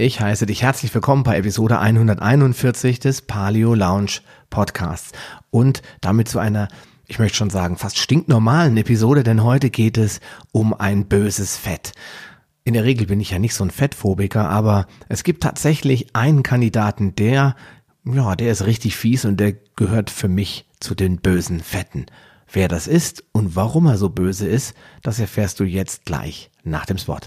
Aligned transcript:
Ich 0.00 0.18
heiße 0.18 0.46
dich 0.46 0.62
herzlich 0.62 0.94
willkommen 0.94 1.24
bei 1.24 1.36
Episode 1.36 1.78
141 1.78 3.00
des 3.00 3.20
Paleo 3.20 3.74
Lounge 3.74 4.22
Podcasts 4.48 5.12
und 5.50 5.82
damit 6.00 6.26
zu 6.26 6.38
einer, 6.38 6.68
ich 7.06 7.18
möchte 7.18 7.36
schon 7.36 7.50
sagen, 7.50 7.76
fast 7.76 7.98
stinknormalen 7.98 8.78
Episode, 8.78 9.24
denn 9.24 9.44
heute 9.44 9.68
geht 9.68 9.98
es 9.98 10.20
um 10.52 10.72
ein 10.72 11.06
böses 11.06 11.58
Fett. 11.58 11.92
In 12.64 12.72
der 12.72 12.84
Regel 12.84 13.08
bin 13.08 13.20
ich 13.20 13.32
ja 13.32 13.38
nicht 13.38 13.52
so 13.52 13.62
ein 13.62 13.70
Fettphobiker, 13.70 14.48
aber 14.48 14.86
es 15.10 15.22
gibt 15.22 15.42
tatsächlich 15.42 16.16
einen 16.16 16.42
Kandidaten, 16.42 17.14
der, 17.14 17.54
ja, 18.06 18.36
der 18.36 18.52
ist 18.52 18.64
richtig 18.64 18.96
fies 18.96 19.26
und 19.26 19.38
der 19.38 19.52
gehört 19.76 20.08
für 20.08 20.28
mich 20.28 20.66
zu 20.80 20.94
den 20.94 21.18
bösen 21.18 21.60
Fetten. 21.60 22.06
Wer 22.50 22.68
das 22.68 22.86
ist 22.86 23.22
und 23.32 23.54
warum 23.54 23.84
er 23.84 23.98
so 23.98 24.08
böse 24.08 24.48
ist, 24.48 24.72
das 25.02 25.20
erfährst 25.20 25.60
du 25.60 25.64
jetzt 25.64 26.06
gleich 26.06 26.50
nach 26.64 26.86
dem 26.86 26.96
Spot. 26.96 27.20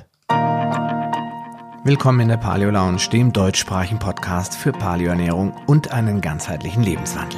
Willkommen 1.85 2.21
in 2.21 2.29
der 2.29 2.37
Paleo 2.37 2.69
Lounge, 2.69 3.09
dem 3.11 3.33
deutschsprachigen 3.33 3.99
Podcast 3.99 4.55
für 4.55 4.71
Paleoernährung 4.71 5.53
und 5.67 5.91
einen 5.91 6.21
ganzheitlichen 6.21 6.81
Lebenswandel. 6.81 7.37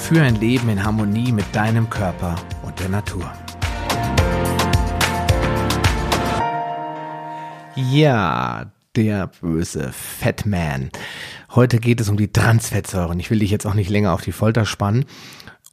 Für 0.00 0.22
ein 0.22 0.36
Leben 0.36 0.70
in 0.70 0.82
Harmonie 0.82 1.32
mit 1.32 1.44
deinem 1.54 1.90
Körper 1.90 2.36
und 2.62 2.80
der 2.80 2.88
Natur. 2.88 3.30
Ja, 7.74 8.72
der 8.96 9.26
böse 9.26 9.92
Fatman. 9.92 10.88
Heute 11.54 11.78
geht 11.78 12.00
es 12.00 12.08
um 12.08 12.16
die 12.16 12.32
Transfettsäuren. 12.32 13.20
Ich 13.20 13.30
will 13.30 13.40
dich 13.40 13.50
jetzt 13.50 13.66
auch 13.66 13.74
nicht 13.74 13.90
länger 13.90 14.14
auf 14.14 14.22
die 14.22 14.32
Folter 14.32 14.64
spannen. 14.64 15.04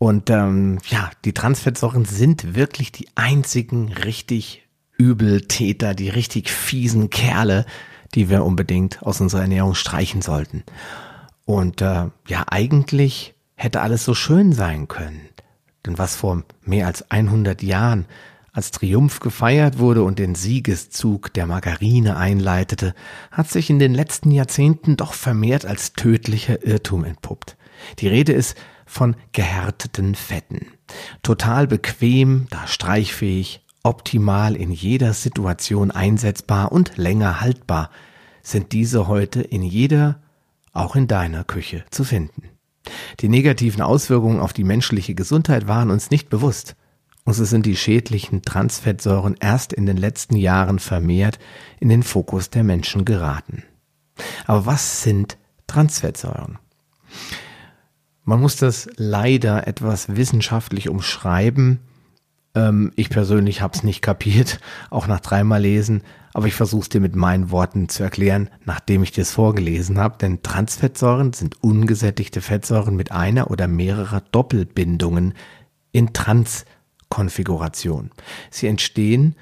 Und 0.04 0.30
ähm, 0.30 0.80
ja, 0.90 1.12
die 1.24 1.32
Transfettsäuren 1.32 2.04
sind 2.04 2.56
wirklich 2.56 2.92
die 2.92 3.08
einzigen 3.16 3.90
richtig 3.94 4.68
Übeltäter, 4.98 5.94
die 5.96 6.10
richtig 6.10 6.50
fiesen 6.50 7.10
Kerle, 7.10 7.66
die 8.14 8.28
wir 8.28 8.44
unbedingt 8.44 9.02
aus 9.02 9.22
unserer 9.22 9.44
Ernährung 9.44 9.76
streichen 9.76 10.22
sollten. 10.22 10.66
Und 11.46 11.82
äh, 11.82 12.08
ja, 12.28 12.44
eigentlich 12.48 13.34
hätte 13.56 13.80
alles 13.80 14.04
so 14.04 14.14
schön 14.14 14.52
sein 14.52 14.90
können. 14.90 15.22
Denn 15.86 15.98
was 15.98 16.18
vor 16.18 16.44
mehr 16.66 16.88
als 16.88 17.10
100 17.10 17.64
Jahren 17.64 18.06
als 18.52 18.72
Triumph 18.72 19.22
gefeiert 19.22 19.80
wurde 19.80 20.04
und 20.04 20.20
den 20.20 20.36
Siegeszug 20.36 21.32
der 21.34 21.48
Margarine 21.48 22.18
einleitete, 22.18 22.94
hat 23.32 23.50
sich 23.50 23.70
in 23.70 23.80
den 23.80 23.94
letzten 23.94 24.32
Jahrzehnten 24.32 24.98
doch 24.98 25.14
vermehrt 25.14 25.66
als 25.66 25.94
tödlicher 25.94 26.62
Irrtum 26.66 27.06
entpuppt. 27.06 27.56
Die 28.00 28.10
Rede 28.10 28.34
ist 28.34 28.58
von 28.86 29.16
gehärteten 29.32 30.16
Fetten. 30.16 30.68
Total 31.22 31.68
bequem, 31.68 32.48
da 32.50 32.68
streichfähig, 32.68 33.66
optimal 33.84 34.56
in 34.56 34.72
jeder 34.72 35.14
Situation 35.14 35.92
einsetzbar 35.92 36.72
und 36.72 36.98
länger 36.98 37.42
haltbar, 37.42 37.90
sind 38.42 38.72
diese 38.72 39.08
heute 39.08 39.42
in 39.42 39.64
jeder, 39.64 40.22
auch 40.72 40.96
in 40.96 41.08
deiner 41.08 41.44
Küche 41.44 41.86
zu 41.92 42.04
finden. 42.04 42.50
Die 43.20 43.30
negativen 43.30 43.82
Auswirkungen 43.82 44.40
auf 44.40 44.54
die 44.54 44.64
menschliche 44.64 45.16
Gesundheit 45.16 45.68
waren 45.68 45.90
uns 45.90 46.10
nicht 46.10 46.30
bewusst. 46.30 46.76
Und 47.26 47.34
so 47.34 47.46
sind 47.46 47.66
die 47.66 47.78
schädlichen 47.78 48.42
Transfettsäuren 48.42 49.38
erst 49.40 49.72
in 49.72 49.86
den 49.86 49.96
letzten 49.96 50.36
Jahren 50.36 50.80
vermehrt 50.80 51.40
in 51.80 51.88
den 51.88 52.04
Fokus 52.04 52.50
der 52.50 52.66
Menschen 52.66 53.06
geraten. 53.06 53.64
Aber 54.46 54.66
was 54.66 55.04
sind 55.04 55.38
Transfettsäuren? 55.68 56.60
Man 58.24 58.40
muss 58.40 58.56
das 58.56 58.90
leider 58.96 59.68
etwas 59.68 60.16
wissenschaftlich 60.16 60.90
umschreiben. 60.90 61.80
Ähm, 62.56 62.92
ich 62.96 63.10
persönlich 63.10 63.62
habe 63.62 63.76
es 63.76 63.84
nicht 63.84 64.02
kapiert, 64.02 64.60
auch 64.90 65.08
nach 65.08 65.20
dreimal 65.20 65.62
Lesen, 65.62 66.04
aber 66.34 66.48
ich 66.48 66.54
versuche 66.54 66.84
es 66.84 66.90
dir 66.90 67.02
mit 67.02 67.16
meinen 67.16 67.52
Worten 67.52 67.90
zu 67.90 68.04
erklären, 68.04 68.50
nachdem 68.66 69.04
ich 69.04 69.12
dir 69.12 69.22
es 69.22 69.34
vorgelesen 69.34 70.00
habe. 70.00 70.18
Denn 70.18 70.42
Transfettsäuren 70.42 71.34
sind 71.34 71.62
ungesättigte 71.62 72.42
Fettsäuren 72.42 72.96
mit 72.96 73.12
einer 73.12 73.52
oder 73.52 73.68
mehrerer 73.68 74.22
Doppelbindungen 74.32 75.34
in 75.92 76.14
Trans 76.14 76.66
Konfiguration. 77.10 78.10
Sie 78.50 78.66
entstehen, 78.66 79.36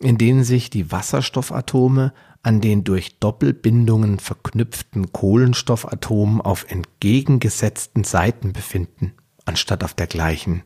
indem 0.00 0.44
sich 0.44 0.68
die 0.68 0.92
Wasserstoffatome 0.92 2.12
an 2.44 2.60
den 2.60 2.84
durch 2.84 3.18
Doppelbindungen 3.18 4.20
verknüpften 4.20 5.12
Kohlenstoffatomen 5.12 6.40
auf 6.40 6.66
entgegengesetzten 6.68 8.04
Seiten 8.04 8.52
befinden, 8.52 9.14
anstatt 9.46 9.82
auf 9.82 9.94
der 9.94 10.06
gleichen. 10.06 10.62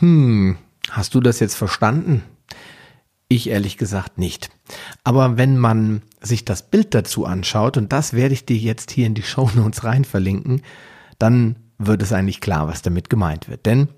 Hm, 0.00 0.56
hast 0.90 1.14
du 1.14 1.20
das 1.20 1.40
jetzt 1.40 1.54
verstanden? 1.54 2.22
Ich 3.28 3.50
ehrlich 3.50 3.76
gesagt 3.76 4.18
nicht. 4.18 4.50
Aber 5.04 5.36
wenn 5.36 5.58
man 5.58 6.02
sich 6.20 6.44
das 6.44 6.68
Bild 6.68 6.94
dazu 6.94 7.26
anschaut, 7.26 7.76
und 7.76 7.92
das 7.92 8.14
werde 8.14 8.34
ich 8.34 8.46
dir 8.46 8.56
jetzt 8.56 8.90
hier 8.90 9.06
in 9.06 9.14
die 9.14 9.22
Show 9.22 9.50
Notes 9.54 9.84
rein 9.84 10.04
verlinken, 10.04 10.62
dann 11.18 11.56
wird 11.78 12.02
es 12.02 12.12
eigentlich 12.12 12.40
klar, 12.40 12.66
was 12.66 12.82
damit 12.82 13.10
gemeint 13.10 13.48
wird. 13.48 13.66
Denn 13.66 13.88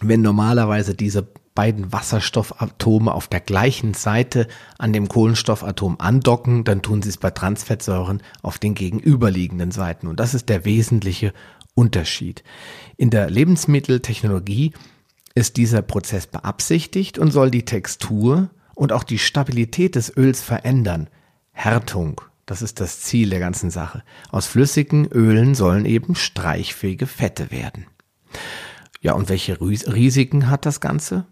wenn 0.00 0.22
normalerweise 0.22 0.94
diese 0.94 1.28
beiden 1.54 1.92
Wasserstoffatome 1.92 3.12
auf 3.12 3.28
der 3.28 3.40
gleichen 3.40 3.94
Seite 3.94 4.48
an 4.78 4.92
dem 4.92 5.08
Kohlenstoffatom 5.08 5.96
andocken, 5.98 6.64
dann 6.64 6.82
tun 6.82 7.02
sie 7.02 7.10
es 7.10 7.16
bei 7.16 7.30
Transfettsäuren 7.30 8.22
auf 8.42 8.58
den 8.58 8.74
gegenüberliegenden 8.74 9.70
Seiten. 9.70 10.08
Und 10.08 10.18
das 10.18 10.34
ist 10.34 10.48
der 10.48 10.64
wesentliche 10.64 11.32
Unterschied. 11.74 12.42
In 12.96 13.10
der 13.10 13.30
Lebensmitteltechnologie 13.30 14.72
ist 15.34 15.56
dieser 15.56 15.82
Prozess 15.82 16.26
beabsichtigt 16.26 17.18
und 17.18 17.30
soll 17.30 17.50
die 17.50 17.64
Textur 17.64 18.50
und 18.74 18.92
auch 18.92 19.04
die 19.04 19.18
Stabilität 19.18 19.94
des 19.94 20.16
Öls 20.16 20.40
verändern. 20.42 21.08
Härtung, 21.52 22.20
das 22.46 22.62
ist 22.62 22.80
das 22.80 23.00
Ziel 23.00 23.30
der 23.30 23.40
ganzen 23.40 23.70
Sache. 23.70 24.02
Aus 24.30 24.46
flüssigen 24.46 25.06
Ölen 25.06 25.54
sollen 25.54 25.86
eben 25.86 26.14
streichfähige 26.14 27.06
Fette 27.06 27.50
werden. 27.50 27.86
Ja, 29.00 29.12
und 29.12 29.28
welche 29.28 29.60
Risiken 29.60 30.50
hat 30.50 30.66
das 30.66 30.80
Ganze? 30.80 31.26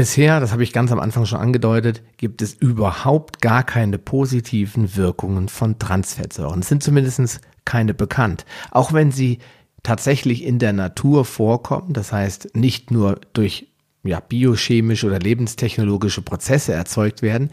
Bisher, 0.00 0.40
das 0.40 0.52
habe 0.52 0.62
ich 0.62 0.72
ganz 0.72 0.92
am 0.92 0.98
Anfang 0.98 1.26
schon 1.26 1.40
angedeutet, 1.40 2.02
gibt 2.16 2.40
es 2.40 2.54
überhaupt 2.54 3.42
gar 3.42 3.62
keine 3.62 3.98
positiven 3.98 4.96
Wirkungen 4.96 5.50
von 5.50 5.78
Transfettsäuren. 5.78 6.60
Es 6.60 6.68
sind 6.68 6.82
zumindest 6.82 7.42
keine 7.66 7.92
bekannt. 7.92 8.46
Auch 8.70 8.94
wenn 8.94 9.12
sie 9.12 9.40
tatsächlich 9.82 10.42
in 10.42 10.58
der 10.58 10.72
Natur 10.72 11.26
vorkommen, 11.26 11.92
das 11.92 12.12
heißt 12.12 12.56
nicht 12.56 12.90
nur 12.90 13.20
durch 13.34 13.74
ja, 14.02 14.20
biochemische 14.20 15.06
oder 15.06 15.18
lebenstechnologische 15.18 16.22
Prozesse 16.22 16.72
erzeugt 16.72 17.20
werden, 17.20 17.50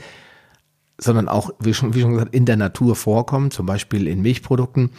sondern 0.97 1.28
auch, 1.28 1.50
wie 1.59 1.74
schon, 1.74 1.96
wie 1.96 2.00
schon 2.00 2.14
gesagt, 2.14 2.34
in 2.34 2.46
der 2.46 2.56
Natur 2.56 2.96
vorkommen, 2.96 3.52
zum 3.52 3.66
Beispiel 3.66 4.08
in 4.08 4.22
Milchprodukten, 4.22 4.91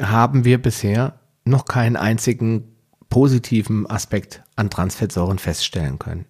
haben 0.00 0.46
wir 0.46 0.56
bisher 0.56 1.20
noch 1.44 1.66
keinen 1.66 1.96
einzigen 1.96 2.70
positiven 3.10 3.88
Aspekt 3.90 4.42
an 4.56 4.70
Transfettsäuren 4.70 5.38
feststellen 5.38 5.98
können. 5.98 6.24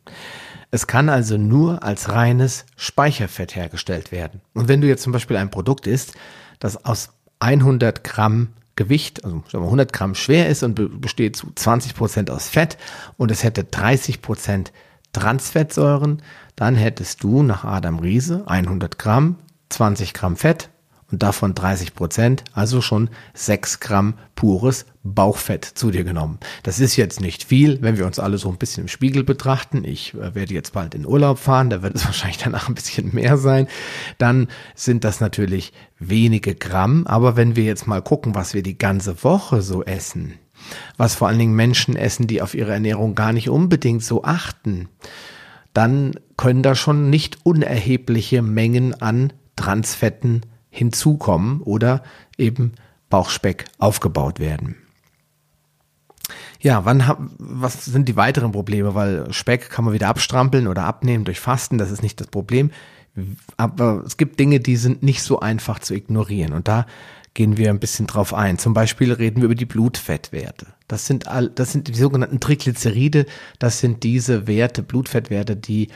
Es 0.73 0.87
kann 0.87 1.09
also 1.09 1.37
nur 1.37 1.83
als 1.83 2.11
reines 2.11 2.65
Speicherfett 2.77 3.55
hergestellt 3.55 4.13
werden. 4.13 4.41
Und 4.55 4.69
wenn 4.69 4.81
du 4.81 4.89
jetzt 4.89 5.03
zum 5.03 5.13
Beispiel 5.13 5.37
ein 5.37 5.51
Produkt 5.51 5.87
isst, 5.87 6.15
das 6.59 6.85
aus 6.85 7.11
100 7.41 8.03
Gramm 8.03 8.49
Gewicht, 8.77 9.25
also 9.25 9.43
100 9.53 9.93
Gramm 9.93 10.15
schwer 10.15 10.49
ist 10.49 10.63
und 10.63 11.01
besteht 11.01 11.37
zu 11.37 11.53
20 11.55 11.95
Prozent 11.95 12.31
aus 12.31 12.49
Fett 12.49 12.79
und 13.17 13.31
es 13.31 13.45
hätte 13.45 13.65
30 13.65 14.23
Prozent 14.23 14.73
Transfettsäuren, 15.13 16.23
dann 16.57 16.77
hättest 16.77 17.23
du 17.23 17.43
nach 17.43 17.65
Adam 17.65 17.99
Riese 17.99 18.45
100 18.47 18.99
Gramm, 18.99 19.37
20 19.69 20.15
Gramm 20.15 20.37
Fett, 20.37 20.71
und 21.11 21.23
davon 21.23 21.55
30 21.55 21.95
Prozent, 21.95 22.45
also 22.53 22.81
schon 22.81 23.11
6 23.35 23.81
Gramm 23.81 24.15
pures 24.35 24.87
Bauchfett 25.03 25.65
zu 25.65 25.91
dir 25.91 26.05
genommen. 26.05 26.39
Das 26.63 26.79
ist 26.79 26.97
jetzt 26.97 27.23
nicht 27.23 27.45
viel, 27.45 27.81
wenn 27.81 27.97
wir 27.97 28.05
uns 28.05 28.19
alle 28.19 28.37
so 28.37 28.51
ein 28.51 28.59
bisschen 28.59 28.83
im 28.83 28.89
Spiegel 28.89 29.25
betrachten. 29.25 29.83
Ich 29.85 30.13
äh, 30.15 30.35
werde 30.35 30.53
jetzt 30.53 30.75
bald 30.75 30.95
in 30.95 31.07
Urlaub 31.07 31.39
fahren, 31.39 31.71
da 31.71 31.83
wird 31.83 31.97
es 31.97 32.05
wahrscheinlich 32.05 32.39
danach 32.39 32.69
ein 32.69 32.75
bisschen 32.75 33.15
mehr 33.15 33.39
sein. 33.39 33.67
Dann 34.19 34.49
sind 34.75 35.05
das 35.05 35.21
natürlich 35.21 35.73
wenige 35.99 36.55
Gramm, 36.55 37.07
aber 37.07 37.37
wenn 37.37 37.57
wir 37.57 37.65
jetzt 37.65 37.87
mal 37.87 38.03
gucken, 38.03 38.35
was 38.35 38.53
wir 38.53 38.63
die 38.63 38.77
ganze 38.77 39.25
Woche 39.25 39.63
so 39.63 39.83
essen, 39.85 40.35
was 40.99 41.15
vor 41.15 41.29
allen 41.29 41.39
Dingen 41.39 41.57
Menschen 41.57 41.97
essen, 41.97 42.27
die 42.27 42.43
auf 42.43 42.55
ihre 42.55 42.73
Ernährung 42.73 43.15
gar 43.15 43.33
nicht 43.33 43.49
unbedingt 43.49 44.05
so 44.05 44.25
achten, 44.25 44.89
dann 45.73 46.15
können 46.37 46.63
da 46.63 46.75
schon 46.75 47.09
nicht 47.09 47.39
unerhebliche 47.45 48.43
Mengen 48.43 49.01
an 49.01 49.33
Transfetten 49.57 50.43
hinzukommen 50.69 51.63
oder 51.63 52.03
eben 52.37 52.73
Bauchspeck 53.09 53.65
aufgebaut 53.79 54.41
werden. 54.41 54.77
Ja, 56.61 56.85
wann 56.85 57.03
was 57.39 57.85
sind 57.85 58.09
die 58.09 58.17
weiteren 58.17 58.53
Probleme? 58.53 58.95
Weil 58.95 59.33
Speck 59.33 59.71
kann 59.71 59.85
man 59.85 59.95
wieder 59.95 60.09
abstrampeln 60.09 60.67
oder 60.67 60.85
abnehmen 60.85 61.25
durch 61.25 61.41
Fasten, 61.41 61.79
das 61.79 61.91
ist 61.91 62.03
nicht 62.03 62.21
das 62.21 62.29
Problem. 62.29 62.71
Aber 63.57 64.03
es 64.07 64.17
gibt 64.17 64.39
Dinge, 64.39 64.61
die 64.61 64.77
sind 64.77 65.03
nicht 65.03 65.23
so 65.23 65.41
einfach 65.41 65.79
zu 65.81 65.95
ignorieren. 65.95 66.53
Und 66.53 66.69
da 66.69 66.87
gehen 67.35 67.57
wir 67.57 67.71
ein 67.71 67.81
bisschen 67.81 68.07
drauf 68.07 68.35
ein. 68.35 68.59
Zum 68.59 68.75
Beispiel 68.75 69.13
reden 69.13 69.41
wir 69.41 69.47
über 69.47 69.55
die 69.55 69.67
Blutfettwerte. 69.67 70.67
Das 70.89 71.07
sind 71.07 71.29
all, 71.29 71.49
das 71.49 71.73
sind 71.73 71.89
die 71.89 71.95
sogenannten 71.95 72.41
Triglyceride. 72.41 73.27
Das 73.59 73.81
sind 73.81 74.03
diese 74.03 74.47
Werte, 74.47 74.83
Blutfettwerte, 74.83 75.57
die 75.57 75.89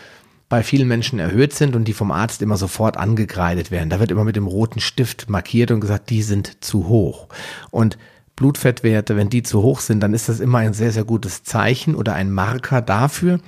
bei 0.48 0.62
vielen 0.62 0.86
Menschen 0.86 1.18
erhöht 1.18 1.52
sind 1.54 1.74
und 1.74 1.86
die 1.86 1.94
vom 1.94 2.12
Arzt 2.12 2.42
immer 2.42 2.56
sofort 2.56 2.96
angekreidet 2.96 3.70
werden. 3.70 3.90
Da 3.90 3.98
wird 3.98 4.10
immer 4.10 4.24
mit 4.24 4.36
dem 4.36 4.46
roten 4.46 4.80
Stift 4.80 5.28
markiert 5.28 5.70
und 5.70 5.80
gesagt, 5.80 6.10
die 6.10 6.22
sind 6.22 6.62
zu 6.62 6.86
hoch. 6.86 7.28
Und 7.70 7.98
Blutfettwerte, 8.36 9.16
wenn 9.16 9.30
die 9.30 9.42
zu 9.42 9.62
hoch 9.62 9.80
sind, 9.80 10.00
dann 10.00 10.14
ist 10.14 10.28
das 10.28 10.40
immer 10.40 10.58
ein 10.58 10.74
sehr, 10.74 10.92
sehr 10.92 11.04
gutes 11.04 11.44
Zeichen 11.44 11.94
oder 11.94 12.14
ein 12.14 12.32
Marker 12.32 12.82
dafür, 12.82 13.38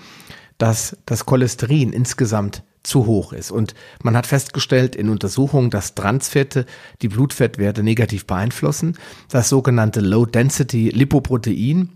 dass 0.59 0.97
das 1.07 1.27
Cholesterin 1.27 1.93
insgesamt 1.93 2.63
zu 2.87 3.07
hoch 3.07 3.33
ist. 3.33 3.51
Und 3.51 3.75
man 4.03 4.17
hat 4.17 4.27
festgestellt 4.27 4.95
in 4.97 5.09
Untersuchungen, 5.09 5.71
dass 5.71 5.95
Transfette 5.95 6.67
die 7.03 7.09
Blutfettwerte 7.09 7.83
negativ 7.83 8.27
beeinflussen. 8.27 8.97
Das 9.29 9.49
sogenannte 9.49 10.01
Low-Density 10.01 10.91
Lipoprotein, 10.91 11.91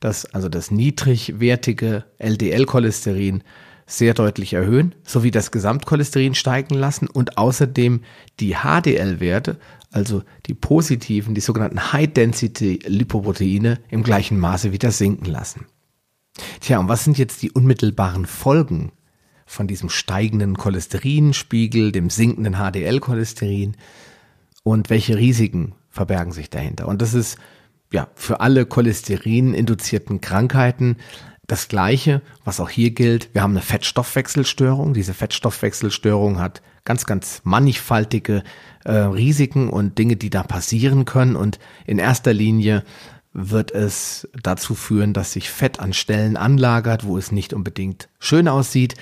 das 0.00 0.26
also 0.26 0.48
das 0.48 0.70
niedrigwertige 0.70 2.04
LDL-Cholesterin 2.18 3.44
sehr 3.86 4.14
deutlich 4.14 4.54
erhöhen, 4.54 4.94
sowie 5.04 5.30
das 5.30 5.50
Gesamtcholesterin 5.50 6.34
steigen 6.34 6.74
lassen 6.74 7.08
und 7.08 7.38
außerdem 7.38 8.00
die 8.40 8.56
HDL-Werte, 8.56 9.58
also 9.92 10.22
die 10.46 10.54
positiven, 10.54 11.34
die 11.34 11.40
sogenannten 11.40 11.92
High-Density-Lipoproteine 11.92 13.78
im 13.90 14.02
gleichen 14.02 14.38
Maße 14.38 14.72
wieder 14.72 14.90
sinken 14.90 15.26
lassen. 15.26 15.66
Tja, 16.60 16.78
und 16.78 16.88
was 16.88 17.04
sind 17.04 17.18
jetzt 17.18 17.42
die 17.42 17.50
unmittelbaren 17.50 18.26
Folgen 18.26 18.92
von 19.46 19.66
diesem 19.66 19.90
steigenden 19.90 20.56
Cholesterinspiegel, 20.56 21.92
dem 21.92 22.08
sinkenden 22.08 22.54
HDL-Cholesterin 22.54 23.76
und 24.62 24.88
welche 24.88 25.16
Risiken 25.18 25.74
verbergen 25.90 26.32
sich 26.32 26.48
dahinter? 26.48 26.88
Und 26.88 27.02
das 27.02 27.12
ist 27.12 27.38
ja 27.92 28.08
für 28.14 28.40
alle 28.40 28.64
Cholesterin-induzierten 28.64 30.22
Krankheiten 30.22 30.96
das 31.46 31.68
Gleiche, 31.68 32.22
was 32.44 32.60
auch 32.60 32.70
hier 32.70 32.92
gilt. 32.92 33.34
Wir 33.34 33.42
haben 33.42 33.50
eine 33.50 33.60
Fettstoffwechselstörung. 33.60 34.94
Diese 34.94 35.12
Fettstoffwechselstörung 35.12 36.38
hat 36.38 36.62
ganz, 36.84 37.06
ganz 37.06 37.40
mannigfaltige 37.44 38.42
äh, 38.84 38.92
Risiken 38.92 39.68
und 39.68 39.98
Dinge, 39.98 40.16
die 40.16 40.30
da 40.30 40.42
passieren 40.42 41.04
können. 41.04 41.36
Und 41.36 41.58
in 41.86 41.98
erster 41.98 42.32
Linie 42.32 42.84
wird 43.34 43.70
es 43.70 44.28
dazu 44.42 44.74
führen, 44.74 45.14
dass 45.14 45.32
sich 45.32 45.48
Fett 45.50 45.80
an 45.80 45.94
Stellen 45.94 46.36
anlagert, 46.36 47.06
wo 47.06 47.16
es 47.16 47.32
nicht 47.32 47.54
unbedingt 47.54 48.08
schön 48.18 48.46
aussieht. 48.46 48.94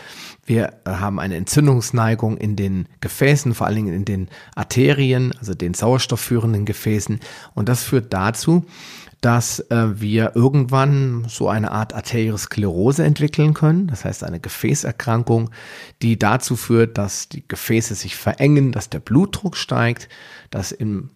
Wir 0.47 0.75
haben 0.87 1.19
eine 1.19 1.37
Entzündungsneigung 1.37 2.37
in 2.37 2.55
den 2.55 2.87
Gefäßen, 3.00 3.55
vor 3.55 3.67
allen 3.67 3.77
Dingen 3.77 3.94
in 3.94 4.05
den 4.05 4.29
Arterien, 4.55 5.33
also 5.38 5.55
den 5.55 5.75
sauerstoffführenden 5.75 6.65
Gefäßen. 6.65 7.19
Und 7.55 7.69
das 7.69 7.83
führt 7.83 8.12
dazu, 8.12 8.65
dass 9.21 9.61
äh, 9.71 10.01
wir 10.01 10.33
irgendwann 10.35 11.27
so 11.29 11.49
eine 11.49 11.73
Art 11.73 11.95
Arteriosklerose 11.95 13.05
entwickeln 13.05 13.53
können, 13.55 13.87
das 13.87 14.05
heißt 14.05 14.25
eine 14.25 14.41
Gefäßerkrankung, 14.41 15.51
die 16.01 16.19
dazu 16.19 16.57
führt, 16.57 16.97
dass 16.97 17.29
die 17.29 17.47
Gefäße 17.47 17.95
sich 17.95 18.17
verengen, 18.17 18.73
dass 18.73 18.89
der 18.89 19.01
Blutdruck 19.01 19.57
steigt, 19.57 20.09
dass 20.51 20.73
im 20.73 21.11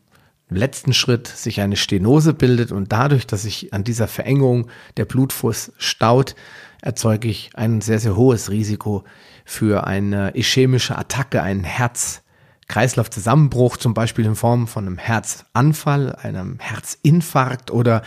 letzten 0.51 0.93
Schritt 0.93 1.27
sich 1.27 1.61
eine 1.61 1.77
Stenose 1.77 2.35
bildet 2.35 2.73
und 2.73 2.93
dadurch, 2.93 3.27
dass 3.27 3.43
sich 3.43 3.73
an 3.73 3.85
dieser 3.85 4.09
Verengung 4.09 4.69
der 4.97 5.07
Blutfuß 5.07 5.73
staut, 5.79 6.35
erzeuge 6.83 7.29
ich 7.29 7.51
ein 7.55 7.81
sehr, 7.81 7.99
sehr 7.99 8.17
hohes 8.17 8.51
Risiko 8.51 9.05
für 9.47 9.87
eine 9.87 10.37
ischämische 10.37 10.99
Attacke, 10.99 11.43
einen 11.43 11.65
Herz, 11.65 12.23
Kreislaufzusammenbruch, 12.69 13.77
zum 13.77 13.95
Beispiel 13.95 14.25
in 14.25 14.37
Form 14.37 14.67
von 14.67 14.87
einem 14.87 14.99
Herzanfall, 14.99 16.15
einem 16.17 16.59
Herzinfarkt 16.59 17.71
oder 17.71 18.03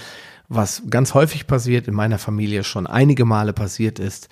was 0.49 0.83
ganz 0.89 1.13
häufig 1.13 1.47
passiert, 1.47 1.87
in 1.87 1.93
meiner 1.93 2.17
Familie 2.17 2.63
schon 2.63 2.87
einige 2.87 3.25
Male 3.25 3.53
passiert 3.53 3.99
ist. 3.99 4.29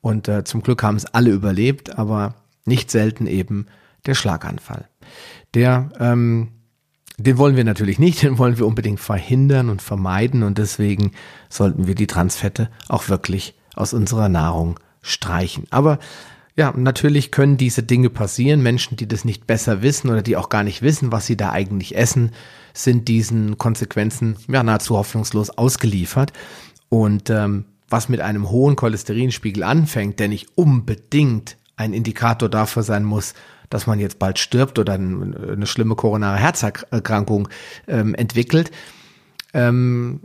Und 0.00 0.28
äh, 0.28 0.44
zum 0.44 0.62
Glück 0.62 0.82
haben 0.82 0.96
es 0.96 1.06
alle 1.06 1.30
überlebt, 1.30 1.98
aber 1.98 2.34
nicht 2.64 2.90
selten 2.90 3.26
eben 3.26 3.66
der 4.06 4.14
Schlaganfall. 4.14 4.88
Der, 5.54 5.90
ähm, 5.98 6.48
den 7.18 7.36
wollen 7.38 7.56
wir 7.56 7.64
natürlich 7.64 7.98
nicht, 7.98 8.22
den 8.22 8.38
wollen 8.38 8.58
wir 8.58 8.66
unbedingt 8.66 9.00
verhindern 9.00 9.68
und 9.68 9.82
vermeiden 9.82 10.42
und 10.42 10.58
deswegen 10.58 11.12
sollten 11.48 11.86
wir 11.86 11.94
die 11.94 12.06
Transfette 12.06 12.70
auch 12.88 13.08
wirklich 13.08 13.54
aus 13.74 13.92
unserer 13.92 14.28
Nahrung 14.28 14.80
streichen. 15.02 15.66
Aber 15.70 15.98
ja, 16.58 16.74
natürlich 16.76 17.30
können 17.30 17.56
diese 17.56 17.84
Dinge 17.84 18.10
passieren. 18.10 18.64
Menschen, 18.64 18.96
die 18.96 19.06
das 19.06 19.24
nicht 19.24 19.46
besser 19.46 19.80
wissen 19.80 20.10
oder 20.10 20.22
die 20.22 20.36
auch 20.36 20.48
gar 20.48 20.64
nicht 20.64 20.82
wissen, 20.82 21.12
was 21.12 21.24
sie 21.24 21.36
da 21.36 21.52
eigentlich 21.52 21.96
essen, 21.96 22.32
sind 22.74 23.06
diesen 23.06 23.58
Konsequenzen 23.58 24.36
ja 24.48 24.64
nahezu 24.64 24.96
hoffnungslos 24.96 25.50
ausgeliefert. 25.50 26.32
Und 26.88 27.30
ähm, 27.30 27.66
was 27.88 28.08
mit 28.08 28.20
einem 28.20 28.50
hohen 28.50 28.74
Cholesterinspiegel 28.74 29.62
anfängt, 29.62 30.18
der 30.18 30.26
nicht 30.26 30.48
unbedingt 30.56 31.56
ein 31.76 31.92
Indikator 31.92 32.48
dafür 32.48 32.82
sein 32.82 33.04
muss, 33.04 33.34
dass 33.70 33.86
man 33.86 34.00
jetzt 34.00 34.18
bald 34.18 34.40
stirbt 34.40 34.80
oder 34.80 34.94
eine 34.94 35.66
schlimme 35.66 35.94
koronare 35.94 36.38
Herzerkrankung 36.38 37.48
ähm, 37.86 38.16
entwickelt, 38.16 38.72
ähm, 39.54 40.22